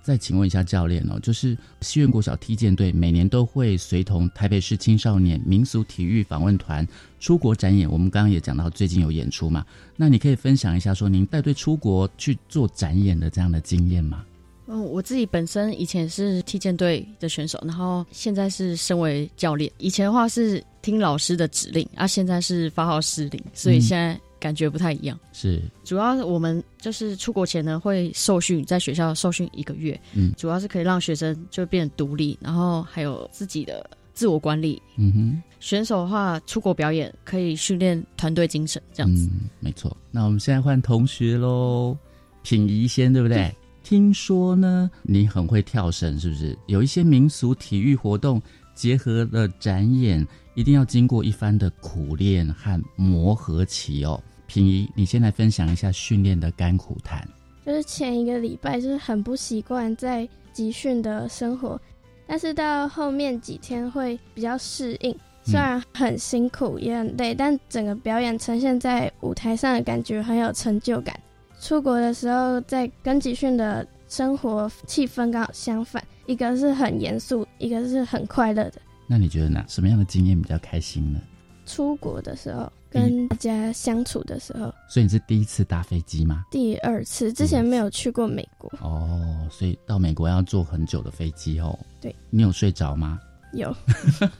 [0.03, 6.87] 再请问一下教练哦，就是西苑国小踢毽队每年都会随同台北市青少年民俗体育访问团
[7.19, 7.91] 出国展演。
[7.91, 9.65] 我们刚刚也讲到最近有演出嘛，
[9.97, 14.25] 那你可以分享一下说您带队出国去做展演的这样的经验吗？
[14.69, 19.71] 嗯，我自己本身以前是踢毽队的选手，然后现在是身为教练。
[19.79, 25.17] 以前的话是听老师的指令，啊，现在是发号施令，所以嗯现在感觉不太一样。
[25.33, 34.83] 是，主要我们就是出国前呢会受训，在学校受训一个月，嗯主要是可以让学生就变得独立，然后还有自己的自我管理。
[34.97, 39.29] 嗯哼，选手的话，出国表演可以训练团队精神，这样子。
[39.33, 39.95] 嗯，没错。
[40.11, 41.97] 那我们现在换同学喽，
[42.43, 43.55] 品仪先，对不对？
[43.83, 46.57] 听说呢，你很会跳绳，是不是？
[46.67, 48.41] 有一些民俗体育活动
[48.75, 50.25] 结合了展演，
[50.61, 54.23] 一定要经过一番的苦练和磨合期哦。
[54.47, 57.27] 品仪，你先来分享一下训练的甘苦谈。
[57.65, 61.81] 就是前一个礼拜就是很不习惯在集训的生活，
[62.27, 65.17] 但是到后面几天会比较适应。
[65.45, 71.19] 虽然很辛苦也很累，但整个表演呈现在舞台上的感觉很有成就感。
[71.59, 78.75] 出国的时候，在跟集训的生活气氛刚好相反，一个是很严肃，一个是很快乐的。
[79.13, 79.65] 那你觉得呢？
[79.67, 81.21] 什么样的经验比较开心呢？
[81.67, 86.45] 出国的时候，跟大家相处的时候，所以你是第一次搭飞机吗？
[86.49, 88.73] 第二次，之前没有去过美国。
[88.81, 91.77] 哦，所以到美国要坐很久的飞机哦。
[92.01, 93.19] 对，你有睡着吗？
[93.53, 93.75] 有。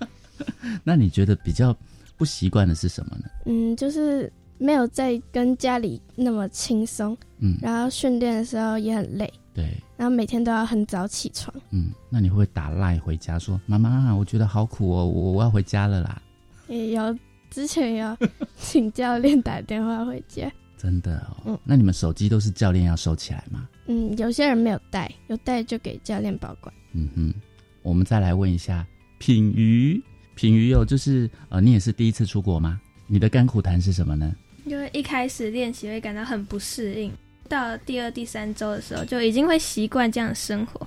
[0.85, 1.77] 那你觉得比较
[2.17, 3.25] 不习惯的是什么呢？
[3.47, 7.17] 嗯，就是没有在跟家里那么轻松。
[7.39, 9.29] 嗯，然后训练的时候也很累。
[9.61, 11.55] 对，然后每天都要很早起床。
[11.71, 16.21] 嗯，那你会不会打赖回家说：“妈妈，我觉得好苦哦，我我要回家了啦。”
[16.69, 17.17] 也有
[17.51, 18.17] 之前要
[18.57, 20.51] 请教练打电话回家。
[20.79, 23.69] 真的哦，嗯，那你们手机都是教练要收起来吗？
[23.87, 26.75] 嗯，有些人没有带，有带就给教练保管。
[26.93, 27.35] 嗯哼，
[27.83, 28.87] 我们再来问一下
[29.19, 30.03] 品瑜，
[30.35, 32.81] 品瑜哦，就是呃，你也是第一次出国吗？
[33.07, 34.35] 你的甘苦谈是什么呢？
[34.65, 37.13] 因为一开始练习会感到很不适应，
[37.51, 40.87] 到第二、第三周的时候就已经会习惯这样的生活。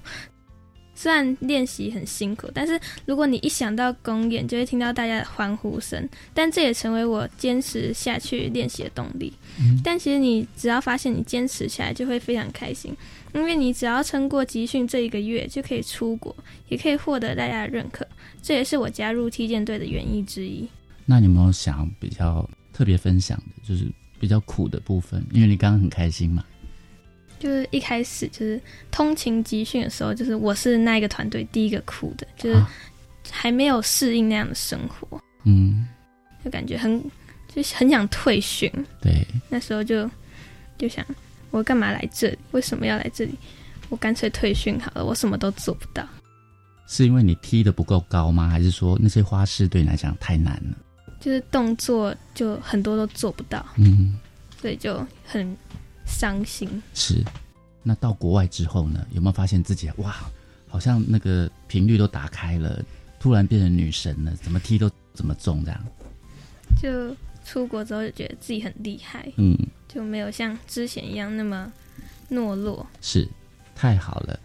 [0.95, 9.33] 虽然练习很辛苦，但是如果你一想到公演，就会听到大家的欢呼声，但这也成为我坚持下去练习的动力。
[9.59, 12.95] 嗯、但其实你只要发现你坚持下来，就会非常开心，
[13.33, 16.33] 因为你只要撑过集训这一个月，就可以出国，
[16.69, 18.07] 也可以获得大家的认可。
[18.43, 20.65] 这也是我加入踢毽队的原因之一。
[21.05, 25.25] 那你有没有想比较特别分享的，就是比较苦的部分？
[25.31, 26.45] 因为你刚刚很开心嘛。
[27.39, 32.61] 就是一开始就是通勤集训的时候，就是我是那一个团队第一个哭的，就是
[33.29, 35.87] 还没有适应那样的生活，嗯，
[36.43, 37.03] 就感觉很
[37.53, 38.71] 就是很想退训。
[39.01, 40.09] 对，那时候就
[40.77, 41.05] 就想
[41.51, 42.37] 我干嘛来这里？
[42.51, 43.33] 为什么要来这里？
[43.89, 46.07] 我干脆退训好了，我什么都做不到。
[46.87, 48.47] 是因为你踢的不够高吗？
[48.47, 50.77] 还是说那些花式对你来讲太难了？
[51.19, 54.17] 就是动作就很多都做不到，嗯，
[54.61, 55.57] 所以就很。
[56.13, 57.23] 伤心是，
[57.81, 59.05] 那到国外之后呢？
[59.11, 60.15] 有没有发现自己哇，
[60.67, 62.81] 好像那个频率都打开了，
[63.19, 65.83] 突然变成女神了，怎么踢都怎么中这样？
[66.81, 69.57] 就出国之后就觉得自己很厉害，嗯，
[69.87, 71.71] 就没有像之前一样那么
[72.29, 72.85] 懦弱。
[73.01, 73.27] 是，
[73.75, 74.39] 太好了。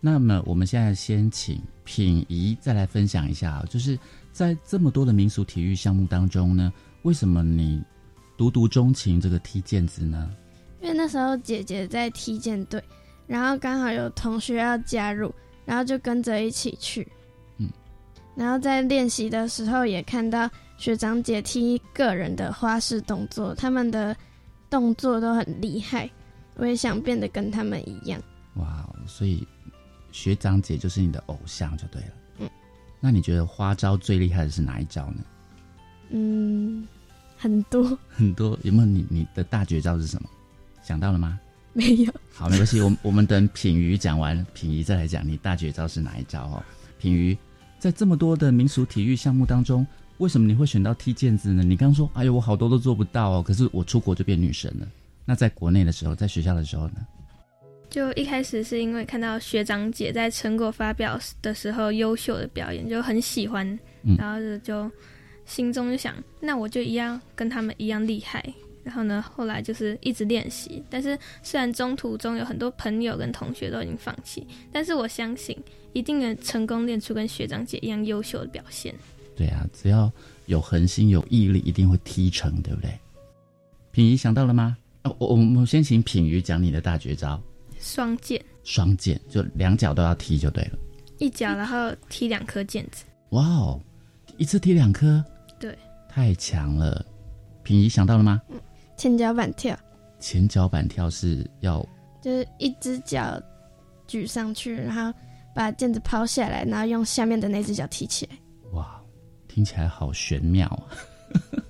[0.00, 3.98] 那么我们现在先请品仪再来分享一下，就是
[4.32, 6.72] 在这么多的民俗体育项目当中呢，
[7.02, 7.82] 为什么你
[8.36, 10.30] 独独钟情这个踢毽子呢？
[10.84, 12.82] 因为那时候姐姐在踢毽队，
[13.26, 17.10] 然后刚好有同学要加入，然后就跟着一起去。
[17.56, 17.70] 嗯，
[18.36, 24.14] 然后在练习的时候也看到学长姐踢个人的花式动作，他们的
[24.68, 26.08] 动作都很厉害，
[26.56, 28.20] 我也想变得跟他们一样。
[28.56, 29.48] 哇，所以
[30.12, 32.08] 学长姐就是你的偶像就对了。
[32.40, 32.50] 嗯，
[33.00, 35.24] 那你觉得花招最厉害的是哪一招呢？
[36.10, 36.86] 嗯，
[37.38, 40.28] 很多 很多，有没有你你的大绝招是什么？
[40.84, 41.40] 想到了吗？
[41.72, 42.12] 没有。
[42.32, 46.62] 好，没关系，我我们等品瑜讲完，品瑜再来讲你大绝招是哪一招哦。
[47.00, 47.36] 品瑜
[47.80, 49.84] 在这么多的民俗体育项目当中，
[50.18, 51.64] 为什么你会选到踢毽子呢？
[51.64, 54.86] 你刚说，哎呦，我好多都做不到哦，可是我出国就变女神了。
[55.24, 57.06] 那在国内的时候，在学校的时候呢？
[57.90, 63.66] 就一开始是因为看到学长姐在成果发表的时候优秀的表演，就很喜欢，
[64.18, 64.90] 然后就就
[65.46, 68.42] 心中就想，那我就一样跟他们一样厉害。
[68.84, 75.56] 然后呢，后来就是一直练习，但是虽然中途中有很多朋友跟同学都已经放弃，但是我相信
[75.94, 78.94] 一定能成功练出跟学长姐一样优秀的表现。
[79.34, 80.12] 对啊，只要
[80.46, 82.90] 有恒心、有毅力，一定会踢成，对不对？
[83.90, 84.76] 品瑜想到了吗？
[85.02, 87.40] 哦，我我们先请品瑜讲你的大绝招。
[87.80, 88.40] 双剑。
[88.62, 90.78] 双剑就两脚都要踢就对了。
[91.18, 93.04] 一脚，然后踢两颗毽子。
[93.30, 93.80] 哇哦，
[94.36, 95.24] 一次踢两颗？
[95.58, 95.76] 对。
[96.08, 97.04] 太强了，
[97.62, 98.40] 品仪想到了吗？
[98.50, 98.60] 嗯。
[98.96, 99.76] 前脚板跳，
[100.18, 101.84] 前脚板跳是要，
[102.22, 103.40] 就是一只脚
[104.06, 105.12] 举上去，然后
[105.54, 108.36] 把毽子抛下来，然后用下面的那只脚踢起来。
[108.72, 109.00] 哇，
[109.48, 110.94] 听起来好玄妙啊！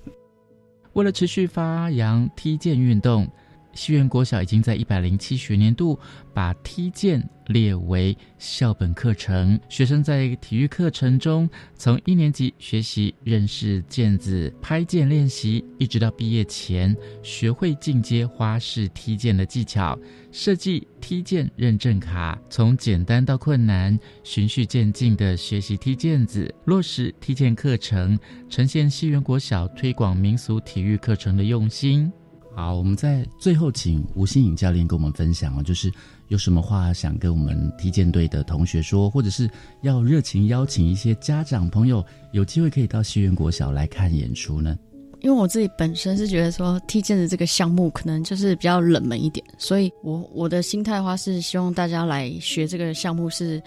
[0.93, 3.27] 为了持续发扬踢毽运动。
[3.75, 5.99] 西园国小已经在一百零七学年度
[6.33, 19.97] 把踢毽列为校本课程，学生在体育课程中从一年级学习认识毽子、拍毽练习，一直到毕业前学会进阶花式踢毽的技巧，
[20.31, 28.17] 设计踢毽认证卡，从简单到困难，循序渐进的学习踢毽子，落实踢毽课程，
[28.49, 32.11] 呈现西园国小推广民俗体育课程的用心。
[32.55, 35.91] 好，我们在最后请吴新颖教练跟我们分享哦，就是
[36.29, 39.49] 有什么话想跟我们踢毽队的同学说，或者是
[39.81, 42.01] 要热情邀请一些家长朋友
[42.31, 44.79] 有机会可以到西园国小来看演出呢？
[45.19, 53.61] 因为我自己本身是觉得说踢毽子这个项目可能就是比较冷门一点，所以我我的心态的话是希望大家来学这个项目是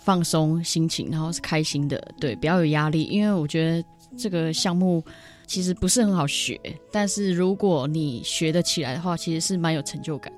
[0.00, 5.00] 放松心情，然后是开心的，对，不要有压力，因为我觉得这个项目。
[5.46, 10.32] 其实不是很好学，但是如果你学得起来的话，其实是蛮有成就感。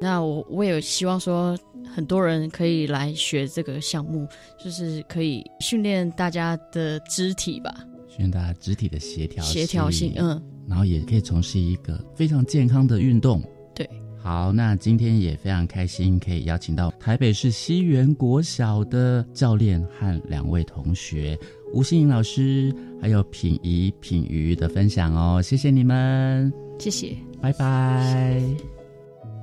[0.00, 1.58] 那我我也希望说，
[1.94, 4.26] 很多人可以来学这个项目，
[4.62, 13.42] 就是可以训练大家的肢体吧，训练大家肢体的协调协调性，嗯，然后也可以从事一个非常健康的运动。
[13.74, 13.86] 对，
[14.22, 21.38] 好，那今天也非常开心，可以邀请到台北市西园国小的教练和两位同学。
[21.72, 28.42] 吴欣颖老师，还有品怡、品瑜的分享哦，谢谢你们，谢谢，拜拜。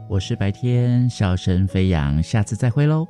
[0.09, 3.07] 我是白天笑声飞扬，下次再会喽。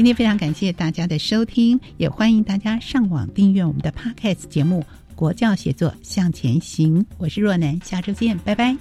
[0.00, 4.82] 今天非常感谢大家的收听，也欢迎大家上网订阅我们的 Podcast 节目
[5.14, 7.02] 《国教写作向前行》。
[7.18, 8.74] 我是若楠，下周见，拜拜。